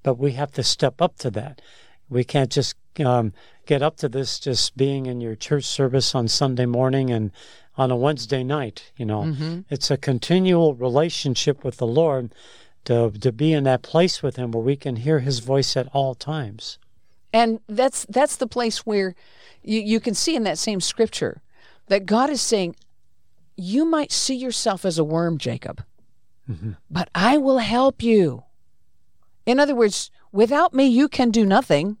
But 0.03 0.15
we 0.15 0.33
have 0.33 0.51
to 0.53 0.63
step 0.63 1.01
up 1.01 1.17
to 1.19 1.31
that. 1.31 1.61
We 2.09 2.23
can't 2.23 2.51
just 2.51 2.75
um, 3.03 3.33
get 3.65 3.81
up 3.81 3.97
to 3.97 4.09
this 4.09 4.39
just 4.39 4.75
being 4.77 5.05
in 5.05 5.21
your 5.21 5.35
church 5.35 5.63
service 5.63 6.13
on 6.13 6.27
sunday 6.27 6.65
morning 6.65 7.09
and 7.09 7.31
on 7.77 7.91
a 7.91 7.95
Wednesday 7.95 8.43
night. 8.43 8.91
You 8.97 9.05
know, 9.05 9.21
mm-hmm. 9.23 9.59
it's 9.69 9.89
a 9.89 9.97
continual 9.97 10.73
relationship 10.75 11.63
with 11.63 11.77
the 11.77 11.87
Lord 11.87 12.33
to 12.85 13.11
to 13.11 13.31
be 13.31 13.53
in 13.53 13.63
that 13.63 13.81
place 13.81 14.21
with 14.21 14.35
Him 14.35 14.51
where 14.51 14.63
we 14.63 14.75
can 14.75 14.97
hear 14.97 15.19
His 15.19 15.39
voice 15.39 15.75
at 15.77 15.87
all 15.93 16.15
times. 16.15 16.77
And 17.31 17.59
that's 17.67 18.05
that's 18.09 18.35
the 18.35 18.47
place 18.47 18.85
where 18.85 19.15
you, 19.63 19.79
you 19.79 19.99
can 19.99 20.13
see 20.13 20.35
in 20.35 20.43
that 20.43 20.57
same 20.57 20.81
scripture 20.81 21.41
that 21.87 22.05
God 22.05 22.29
is 22.29 22.41
saying, 22.41 22.75
You 23.55 23.85
might 23.85 24.11
see 24.11 24.35
yourself 24.35 24.85
as 24.85 24.99
a 24.99 25.03
worm, 25.03 25.37
Jacob, 25.37 25.83
mm-hmm. 26.49 26.73
but 26.91 27.09
I 27.15 27.37
will 27.37 27.59
help 27.59 28.03
you. 28.03 28.43
In 29.45 29.59
other 29.59 29.75
words, 29.75 30.11
without 30.31 30.73
me, 30.73 30.85
you 30.85 31.07
can 31.07 31.31
do 31.31 31.45
nothing, 31.45 31.97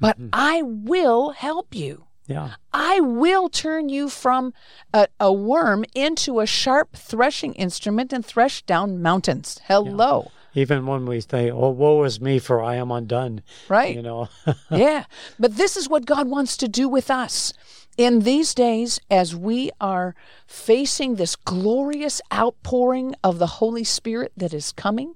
but 0.00 0.18
mm-hmm. 0.18 0.30
I 0.32 0.62
will 0.62 1.30
help 1.30 1.74
you. 1.74 2.07
Yeah, 2.28 2.54
I 2.72 3.00
will 3.00 3.48
turn 3.48 3.88
you 3.88 4.08
from 4.10 4.52
a, 4.92 5.08
a 5.18 5.32
worm 5.32 5.84
into 5.94 6.40
a 6.40 6.46
sharp 6.46 6.94
threshing 6.94 7.54
instrument 7.54 8.12
and 8.12 8.24
thresh 8.24 8.62
down 8.62 9.00
mountains. 9.02 9.58
Hello. 9.66 10.30
even 10.54 10.86
when 10.86 11.06
we 11.06 11.20
say, 11.20 11.50
"Oh, 11.50 11.70
woe 11.70 12.04
is 12.04 12.20
me, 12.20 12.38
for 12.38 12.62
I 12.62 12.74
am 12.76 12.90
undone," 12.90 13.42
Right. 13.68 13.94
you 13.96 14.02
know, 14.02 14.28
yeah. 14.70 15.04
But 15.38 15.56
this 15.56 15.76
is 15.76 15.88
what 15.88 16.04
God 16.06 16.28
wants 16.28 16.56
to 16.58 16.68
do 16.68 16.88
with 16.88 17.10
us. 17.10 17.52
In 17.96 18.20
these 18.20 18.54
days, 18.54 19.00
as 19.10 19.34
we 19.34 19.70
are 19.80 20.14
facing 20.46 21.14
this 21.16 21.34
glorious 21.34 22.20
outpouring 22.32 23.14
of 23.24 23.38
the 23.40 23.54
Holy 23.58 23.82
Spirit 23.84 24.30
that 24.36 24.52
is 24.54 24.70
coming, 24.70 25.14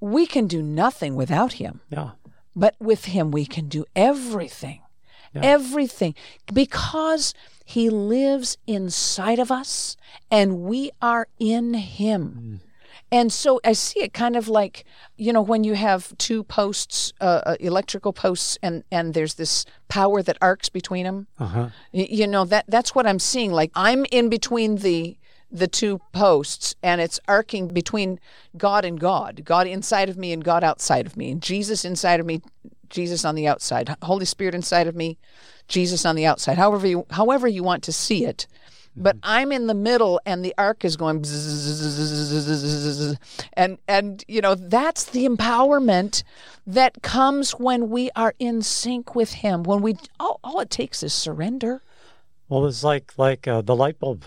we 0.00 0.26
can 0.26 0.46
do 0.46 0.60
nothing 0.62 1.14
without 1.16 1.54
Him. 1.54 1.80
yeah, 1.90 2.10
But 2.54 2.74
with 2.80 3.06
Him, 3.06 3.30
we 3.30 3.46
can 3.46 3.68
do 3.68 3.86
everything. 3.96 4.80
Everything. 5.34 6.14
Because 6.52 7.34
He 7.64 7.90
lives 7.90 8.58
inside 8.66 9.38
of 9.38 9.50
us 9.50 9.96
and 10.30 10.60
we 10.60 10.90
are 11.00 11.28
in 11.38 11.74
Him. 11.74 12.60
And 13.10 13.32
so 13.32 13.58
I 13.64 13.72
see 13.72 14.00
it 14.00 14.12
kind 14.12 14.36
of 14.36 14.48
like, 14.48 14.84
you 15.16 15.32
know, 15.32 15.40
when 15.40 15.64
you 15.64 15.74
have 15.74 16.16
two 16.18 16.44
posts, 16.44 17.14
uh, 17.22 17.40
uh, 17.46 17.56
electrical 17.58 18.12
posts, 18.12 18.58
and, 18.62 18.84
and 18.92 19.14
there's 19.14 19.34
this 19.34 19.64
power 19.88 20.22
that 20.22 20.36
arcs 20.42 20.68
between 20.68 21.04
them. 21.04 21.26
Uh-huh. 21.38 21.70
Y- 21.92 22.08
You 22.10 22.26
know 22.26 22.44
that 22.44 22.66
that's 22.68 22.94
what 22.94 23.06
I'm 23.06 23.18
seeing. 23.18 23.50
Like 23.50 23.70
I'm 23.74 24.04
in 24.10 24.28
between 24.28 24.76
the 24.76 25.16
the 25.50 25.66
two 25.66 25.98
posts, 26.12 26.74
and 26.82 27.00
it's 27.00 27.18
arcing 27.26 27.68
between 27.68 28.20
God 28.58 28.84
and 28.84 29.00
God, 29.00 29.40
God 29.46 29.66
inside 29.66 30.10
of 30.10 30.18
me 30.18 30.30
and 30.30 30.44
God 30.44 30.62
outside 30.62 31.06
of 31.06 31.16
me, 31.16 31.30
and 31.30 31.40
Jesus 31.40 31.86
inside 31.86 32.20
of 32.20 32.26
me, 32.26 32.42
Jesus 32.90 33.24
on 33.24 33.34
the 33.34 33.46
outside, 33.46 33.94
Holy 34.02 34.24
Spirit 34.24 34.54
inside 34.54 34.86
of 34.86 34.96
me, 34.96 35.18
Jesus 35.68 36.04
on 36.04 36.16
the 36.16 36.26
outside. 36.26 36.58
However 36.58 36.86
you 36.86 37.06
however 37.10 37.46
you 37.48 37.62
want 37.62 37.82
to 37.84 37.92
see 37.92 38.24
it. 38.24 38.46
But 39.00 39.16
I'm 39.22 39.52
in 39.52 39.68
the 39.68 39.74
middle, 39.74 40.20
and 40.26 40.44
the 40.44 40.52
arc 40.58 40.84
is 40.84 40.96
going, 40.96 41.24
and 43.52 43.78
and 43.86 44.24
you 44.26 44.40
know 44.40 44.56
that's 44.56 45.04
the 45.04 45.24
empowerment 45.24 46.24
that 46.66 47.00
comes 47.02 47.52
when 47.52 47.90
we 47.90 48.10
are 48.16 48.34
in 48.40 48.60
sync 48.62 49.14
with 49.14 49.34
Him. 49.34 49.62
When 49.62 49.82
we 49.82 49.96
all, 50.18 50.40
all 50.42 50.58
it 50.58 50.70
takes 50.70 51.04
is 51.04 51.14
surrender. 51.14 51.80
Well, 52.48 52.66
it's 52.66 52.82
like 52.82 53.12
like 53.16 53.46
uh, 53.46 53.60
the 53.60 53.76
light 53.76 54.00
bulb. 54.00 54.24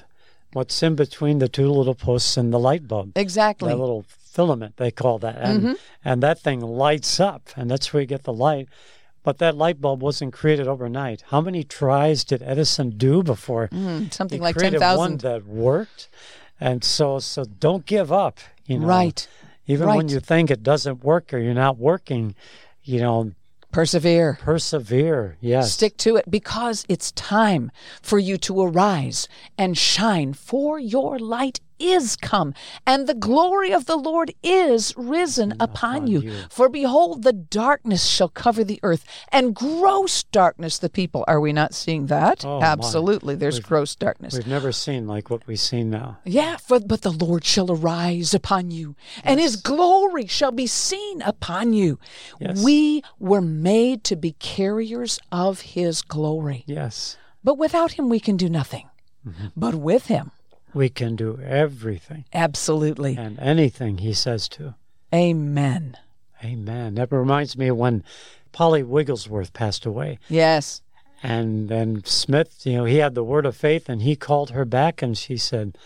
What's 0.53 0.81
in 0.83 0.95
between 0.95 1.39
the 1.39 1.49
two 1.49 1.69
little 1.69 1.95
posts 1.95 2.37
and 2.37 2.53
the 2.53 2.59
light 2.59 2.87
bulb? 2.87 3.11
Exactly. 3.17 3.69
That 3.69 3.77
little 3.77 4.05
filament 4.31 4.77
they 4.77 4.91
call 4.91 5.19
that, 5.19 5.37
and 5.37 5.77
and 6.05 6.23
that 6.23 6.39
thing 6.39 6.59
lights 6.61 7.19
up, 7.19 7.49
and 7.57 7.69
that's 7.69 7.91
where 7.91 8.01
you 8.01 8.07
get 8.07 8.23
the 8.23 8.33
light. 8.33 8.67
But 9.23 9.37
that 9.37 9.55
light 9.55 9.79
bulb 9.79 10.01
wasn't 10.01 10.33
created 10.33 10.67
overnight. 10.67 11.23
How 11.27 11.41
many 11.41 11.63
tries 11.63 12.23
did 12.23 12.41
Edison 12.41 12.87
do 12.97 13.21
before 13.21 13.67
Mm, 13.67 14.11
something 14.11 14.39
he 14.39 14.41
like 14.41 14.55
ten 14.57 14.73
one 14.73 14.79
thousand. 14.79 15.21
that 15.21 15.45
worked? 15.45 16.09
And 16.59 16.83
so, 16.83 17.19
so 17.19 17.43
don't 17.45 17.85
give 17.85 18.11
up. 18.11 18.39
You 18.65 18.79
know, 18.79 18.87
Right. 18.87 19.27
Even 19.67 19.87
when 19.89 20.09
you 20.09 20.19
think 20.19 20.49
it 20.49 20.63
doesn't 20.63 21.03
work 21.03 21.33
or 21.33 21.37
you're 21.37 21.53
not 21.53 21.77
working, 21.77 22.33
you 22.83 22.99
know, 22.99 23.31
Persevere. 23.71 24.37
persevere. 24.41 25.37
Yes. 25.39 25.71
Stick 25.73 25.97
to 25.97 26.17
it 26.17 26.25
because 26.29 26.83
it's 26.89 27.11
time 27.13 27.71
for 28.01 28.19
you 28.19 28.37
to 28.39 28.61
arise 28.61 29.27
and 29.57 29.77
shine, 29.77 30.33
for 30.33 30.77
your 30.79 31.17
light 31.19 31.59
is 31.81 32.15
come, 32.15 32.53
and 32.85 33.07
the 33.07 33.13
glory 33.13 33.71
of 33.71 33.85
the 33.85 33.95
Lord 33.95 34.33
is 34.43 34.93
risen 34.97 35.53
upon 35.59 36.07
you. 36.07 36.21
you. 36.21 36.33
For 36.49 36.69
behold, 36.69 37.23
the 37.23 37.33
darkness 37.33 38.05
shall 38.05 38.29
cover 38.29 38.63
the 38.63 38.79
earth, 38.83 39.05
and 39.31 39.55
gross 39.55 40.23
darkness 40.23 40.77
the 40.77 40.89
people. 40.89 41.23
Are 41.27 41.39
we 41.39 41.53
not 41.53 41.73
seeing 41.73 42.07
that? 42.07 42.45
Oh, 42.45 42.59
my. 42.59 42.65
Absolutely. 42.65 43.35
There's 43.35 43.59
gross 43.59 43.95
darkness. 43.95 44.33
We've 44.33 44.47
never 44.47 44.71
seen 44.71 45.07
like 45.07 45.29
what 45.29 45.45
we 45.47 45.55
see 45.55 45.83
now. 45.83 46.19
Yeah, 46.23 46.57
for 46.57 46.79
but 46.79 47.01
the 47.01 47.11
Lord 47.11 47.45
shall 47.45 47.71
arise 47.71 48.33
upon 48.33 48.71
you, 48.71 48.95
and 49.23 49.39
his 49.39 49.55
glory 49.55 50.27
shall 50.27 50.51
be 50.51 50.67
seen 50.67 51.21
upon 51.21 51.73
you. 51.73 51.99
Yes. 52.39 52.63
We 52.63 53.03
were 53.19 53.41
made 53.41 54.03
to 54.05 54.15
be 54.15 54.33
carriers 54.33 55.19
of 55.31 55.61
his 55.61 56.01
glory. 56.01 56.63
Yes. 56.65 57.17
But 57.43 57.57
without 57.57 57.93
him 57.93 58.09
we 58.09 58.19
can 58.19 58.37
do 58.37 58.49
nothing. 58.49 58.89
Mm-hmm. 59.27 59.47
But 59.55 59.75
with 59.75 60.07
him, 60.07 60.31
We 60.73 60.89
can 60.89 61.15
do 61.15 61.39
everything 61.43 62.25
absolutely. 62.33 63.15
and 63.17 63.39
anything 63.39 63.99
he 63.99 64.13
says 64.13 64.47
to. 64.49 64.75
Amen. 65.13 65.97
Amen. 66.43 66.95
That 66.95 67.11
reminds 67.11 67.57
me 67.57 67.67
of 67.67 67.77
when 67.77 68.03
Polly 68.51 68.83
Wigglesworth 68.83 69.53
passed 69.53 69.85
away. 69.85 70.19
Yes. 70.29 70.81
And 71.23 71.69
then 71.69 72.03
Smith, 72.03 72.65
you 72.65 72.77
know, 72.77 72.85
he 72.85 72.97
had 72.97 73.13
the 73.13 73.23
word 73.23 73.45
of 73.45 73.55
faith 73.55 73.89
and 73.89 74.01
he 74.01 74.15
called 74.15 74.51
her 74.51 74.65
back 74.65 75.01
and 75.01 75.17
she 75.17 75.37
said, 75.37 75.77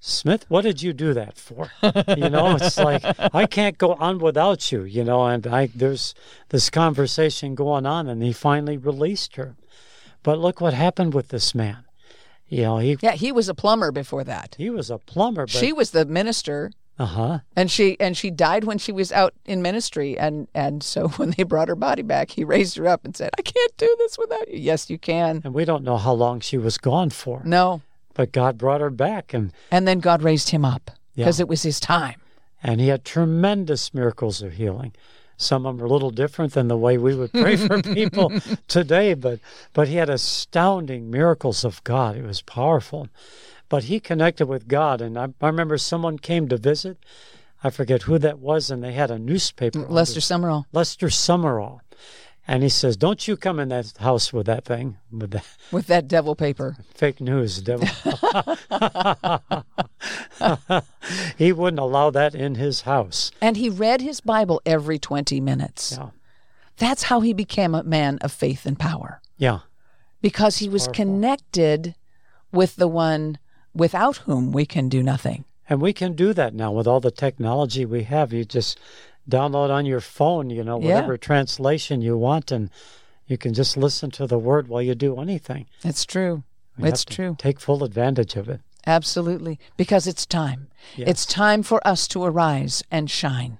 Smith, 0.00 0.46
what 0.48 0.62
did 0.62 0.82
you 0.82 0.92
do 0.92 1.12
that 1.12 1.36
for? 1.36 1.70
you 1.82 2.28
know, 2.30 2.56
it's 2.56 2.78
like 2.90 3.02
I 3.34 3.46
can't 3.46 3.78
go 3.78 3.94
on 3.94 4.18
without 4.18 4.70
you, 4.70 4.82
you 4.82 5.04
know, 5.04 5.26
and 5.26 5.46
I 5.46 5.66
there's 5.66 6.14
this 6.50 6.70
conversation 6.70 7.54
going 7.54 7.86
on 7.86 8.08
and 8.08 8.22
he 8.22 8.32
finally 8.32 8.76
released 8.76 9.36
her. 9.36 9.56
But 10.22 10.38
look 10.38 10.60
what 10.60 10.74
happened 10.74 11.14
with 11.14 11.28
this 11.28 11.54
man. 11.54 11.84
You 12.48 12.62
know, 12.62 12.78
he 12.78 12.96
Yeah, 13.00 13.12
he 13.12 13.30
was 13.32 13.48
a 13.48 13.54
plumber 13.54 13.92
before 13.92 14.24
that. 14.24 14.54
he 14.58 14.70
was 14.70 14.90
a 14.90 14.98
plumber, 14.98 15.42
but 15.46 15.50
She 15.50 15.72
was 15.72 15.90
the 15.90 16.04
minister 16.06 16.70
uh-huh. 16.98 17.38
and 17.54 17.70
she 17.70 17.96
and 18.00 18.16
she 18.16 18.28
died 18.30 18.64
when 18.64 18.78
she 18.78 18.90
was 18.90 19.12
out 19.12 19.32
in 19.46 19.62
ministry 19.62 20.18
and 20.18 20.48
and 20.54 20.82
so 20.82 21.08
when 21.18 21.30
they 21.36 21.44
brought 21.44 21.68
her 21.68 21.76
body 21.76 22.02
back, 22.02 22.30
he 22.32 22.44
raised 22.44 22.76
her 22.76 22.88
up 22.88 23.04
and 23.04 23.16
said, 23.16 23.30
"I 23.38 23.42
can't 23.42 23.76
do 23.76 23.94
this 23.98 24.18
without 24.18 24.48
you." 24.48 24.58
Yes, 24.58 24.90
you 24.90 24.98
can. 24.98 25.40
And 25.44 25.54
we 25.54 25.64
don't 25.64 25.84
know 25.84 25.96
how 25.98 26.12
long 26.12 26.40
she 26.40 26.58
was 26.58 26.76
gone 26.78 27.10
for. 27.10 27.42
No. 27.44 27.82
But 28.14 28.32
God 28.32 28.58
brought 28.58 28.80
her 28.80 28.90
back 28.90 29.32
and 29.32 29.52
And 29.70 29.86
then 29.86 30.00
God 30.00 30.22
raised 30.22 30.50
him 30.50 30.64
up 30.64 30.90
because 31.14 31.38
Yeah. 31.38 31.44
it 31.44 31.48
was 31.48 31.62
his 31.62 31.78
time. 31.80 32.20
and 32.62 32.80
he 32.80 32.88
had 32.88 33.04
tremendous 33.04 33.94
miracles 33.94 34.42
of 34.42 34.54
healing. 34.54 34.92
Some 35.38 35.64
of 35.64 35.76
them 35.76 35.82
are 35.82 35.86
a 35.86 35.92
little 35.92 36.10
different 36.10 36.52
than 36.52 36.66
the 36.66 36.76
way 36.76 36.98
we 36.98 37.14
would 37.14 37.32
pray 37.32 37.56
for 37.56 37.80
people 37.94 38.32
today, 38.66 39.14
but 39.14 39.38
but 39.72 39.88
he 39.88 39.94
had 39.94 40.10
astounding 40.10 41.10
miracles 41.10 41.64
of 41.64 41.82
God. 41.84 42.16
It 42.16 42.24
was 42.24 42.42
powerful. 42.42 43.08
But 43.68 43.84
he 43.84 44.00
connected 44.00 44.46
with 44.46 44.66
God, 44.66 45.00
and 45.00 45.18
I, 45.18 45.28
I 45.40 45.46
remember 45.46 45.78
someone 45.78 46.18
came 46.18 46.48
to 46.48 46.56
visit. 46.56 46.98
I 47.62 47.70
forget 47.70 48.02
who 48.02 48.18
that 48.18 48.38
was, 48.38 48.70
and 48.70 48.82
they 48.82 48.92
had 48.92 49.10
a 49.10 49.18
newspaper. 49.18 49.80
Lester 49.80 50.20
Sumrall. 50.20 50.64
Lester 50.72 51.08
Sumrall, 51.08 51.80
and 52.48 52.62
he 52.62 52.68
says, 52.70 52.96
"Don't 52.96 53.28
you 53.28 53.36
come 53.36 53.60
in 53.60 53.68
that 53.68 53.92
house 53.98 54.32
with 54.32 54.46
that 54.46 54.64
thing 54.64 54.96
with 55.12 55.30
that 55.32 55.44
with 55.72 55.86
that 55.86 56.08
devil 56.08 56.34
paper. 56.34 56.76
fake 56.94 57.20
news, 57.20 57.60
devil." 57.62 57.86
he 61.36 61.52
wouldn't 61.52 61.80
allow 61.80 62.10
that 62.10 62.34
in 62.34 62.54
his 62.56 62.82
house. 62.82 63.30
And 63.40 63.56
he 63.56 63.68
read 63.68 64.00
his 64.00 64.20
Bible 64.20 64.60
every 64.66 64.98
20 64.98 65.40
minutes. 65.40 65.94
Yeah, 65.96 66.10
That's 66.76 67.04
how 67.04 67.20
he 67.20 67.32
became 67.32 67.74
a 67.74 67.82
man 67.82 68.18
of 68.22 68.32
faith 68.32 68.66
and 68.66 68.78
power 68.78 69.20
yeah. 69.36 69.60
because 70.20 70.58
he 70.58 70.68
was 70.68 70.86
Powerful. 70.86 70.94
connected 71.04 71.94
with 72.52 72.76
the 72.76 72.88
one 72.88 73.38
without 73.74 74.18
whom 74.18 74.52
we 74.52 74.64
can 74.66 74.88
do 74.88 75.02
nothing. 75.02 75.44
And 75.68 75.82
we 75.82 75.92
can 75.92 76.14
do 76.14 76.32
that 76.32 76.54
now 76.54 76.72
with 76.72 76.86
all 76.86 77.00
the 77.00 77.10
technology 77.10 77.84
we 77.84 78.04
have. 78.04 78.32
You 78.32 78.44
just 78.46 78.78
download 79.28 79.70
on 79.70 79.86
your 79.86 80.00
phone, 80.00 80.50
you 80.50 80.64
know, 80.64 80.80
Yeah. 80.80 80.94
whatever 80.94 81.16
translation 81.16 82.00
you 82.02 82.16
want, 82.16 82.50
and 82.50 82.70
you 83.26 83.36
can 83.36 83.52
just 83.54 83.76
listen 83.76 84.10
to 84.12 84.26
the 84.26 84.38
word 84.38 84.68
while 84.68 84.82
you 84.82 84.94
do 84.94 85.20
anything. 85.20 85.66
It's 85.84 86.04
true. 86.04 86.44
We 86.78 86.88
it's 86.88 87.04
true. 87.04 87.36
Take 87.38 87.60
full 87.60 87.84
advantage 87.84 88.36
of 88.36 88.48
it. 88.48 88.60
Absolutely. 88.86 89.58
Because 89.76 90.06
it's 90.06 90.24
time. 90.24 90.68
Yes. 90.96 91.08
It's 91.08 91.26
time 91.26 91.62
for 91.62 91.86
us 91.86 92.08
to 92.08 92.24
arise 92.24 92.82
and 92.90 93.10
shine. 93.10 93.58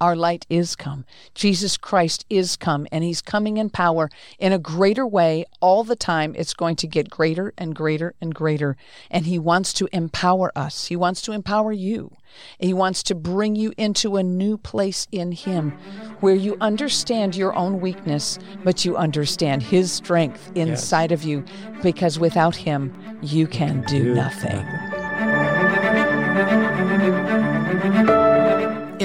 Our 0.00 0.16
light 0.16 0.46
is 0.48 0.74
come. 0.74 1.04
Jesus 1.34 1.76
Christ 1.76 2.24
is 2.30 2.56
come, 2.56 2.86
and 2.90 3.04
He's 3.04 3.20
coming 3.20 3.56
in 3.56 3.70
power 3.70 4.10
in 4.38 4.52
a 4.52 4.58
greater 4.58 5.06
way 5.06 5.44
all 5.60 5.84
the 5.84 5.96
time. 5.96 6.34
It's 6.36 6.54
going 6.54 6.76
to 6.76 6.86
get 6.86 7.10
greater 7.10 7.52
and 7.58 7.74
greater 7.74 8.14
and 8.20 8.34
greater. 8.34 8.76
And 9.10 9.26
He 9.26 9.38
wants 9.38 9.72
to 9.74 9.88
empower 9.92 10.50
us. 10.56 10.86
He 10.86 10.96
wants 10.96 11.22
to 11.22 11.32
empower 11.32 11.72
you. 11.72 12.12
He 12.58 12.74
wants 12.74 13.02
to 13.04 13.14
bring 13.14 13.56
you 13.56 13.72
into 13.76 14.16
a 14.16 14.22
new 14.22 14.58
place 14.58 15.08
in 15.10 15.32
Him 15.32 15.72
where 16.20 16.34
you 16.34 16.56
understand 16.60 17.34
your 17.34 17.54
own 17.54 17.80
weakness, 17.80 18.38
but 18.64 18.84
you 18.84 18.96
understand 18.96 19.62
His 19.62 19.90
strength 19.90 20.52
inside 20.54 21.10
of 21.10 21.24
you 21.24 21.44
because 21.82 22.18
without 22.18 22.54
Him, 22.54 22.94
you 23.22 23.46
can 23.46 23.82
do 23.82 23.98
Do 23.98 24.14
nothing. 24.14 24.87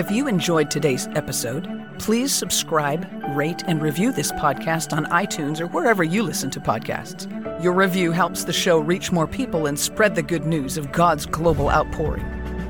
If 0.04 0.12
you 0.12 0.28
enjoyed 0.28 0.70
today's 0.70 1.08
episode, 1.16 1.66
please 1.98 2.36
subscribe, 2.36 3.08
rate, 3.38 3.64
and 3.68 3.82
review 3.82 4.12
this 4.12 4.34
podcast 4.34 4.92
on 4.92 5.06
iTunes 5.06 5.62
or 5.62 5.68
wherever 5.68 6.04
you 6.04 6.24
listen 6.24 6.50
to 6.50 6.60
podcasts. 6.60 7.24
Your 7.64 7.72
review 7.72 8.12
helps 8.12 8.44
the 8.44 8.52
show 8.52 8.80
reach 8.80 9.14
more 9.14 9.28
people 9.28 9.68
and 9.68 9.80
spread 9.80 10.14
the 10.14 10.22
good 10.22 10.46
news 10.46 10.76
of 10.76 10.92
God's 10.92 11.26
global 11.26 11.70
outpouring. 11.70 12.26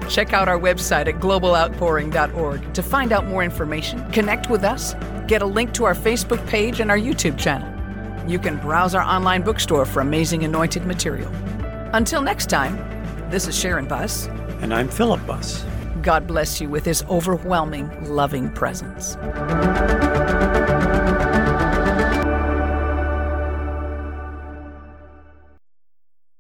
Check 0.08 0.32
out 0.32 0.48
our 0.48 0.60
website 0.60 1.08
at 1.08 1.19
globaloutpouring.org 1.19 2.72
to 2.72 2.84
find 2.84 3.12
out 3.12 3.26
more 3.26 3.43
information, 3.43 4.08
connect 4.12 4.52
with 4.52 4.63
us, 4.63 4.93
get 5.26 5.41
a 5.41 5.48
link 5.48 5.74
to 5.74 5.86
our 5.86 5.96
Facebook 5.96 6.46
page 6.46 6.82
and 6.82 6.91
our 6.91 7.00
YouTube 7.00 7.39
channel. 7.39 7.67
You 8.30 8.38
can 8.38 8.58
browse 8.58 8.93
our 8.93 9.02
online 9.02 9.41
bookstore 9.41 9.88
for 9.88 10.02
amazing 10.02 10.43
anointed 10.43 10.86
material. 10.86 11.32
Until 11.93 12.22
next 12.22 12.52
time, 12.52 12.78
this 13.32 13.48
is 13.48 13.60
Sharon 13.60 13.88
Buss. 13.88 14.28
And 14.62 14.72
I'm 14.72 14.88
Philip 14.88 15.26
Buss. 15.26 15.65
God 16.04 16.28
bless 16.28 16.60
you 16.60 16.70
with 16.70 16.84
his 16.84 17.02
overwhelming, 17.04 17.89
loving 18.10 18.52
presence. 18.52 19.16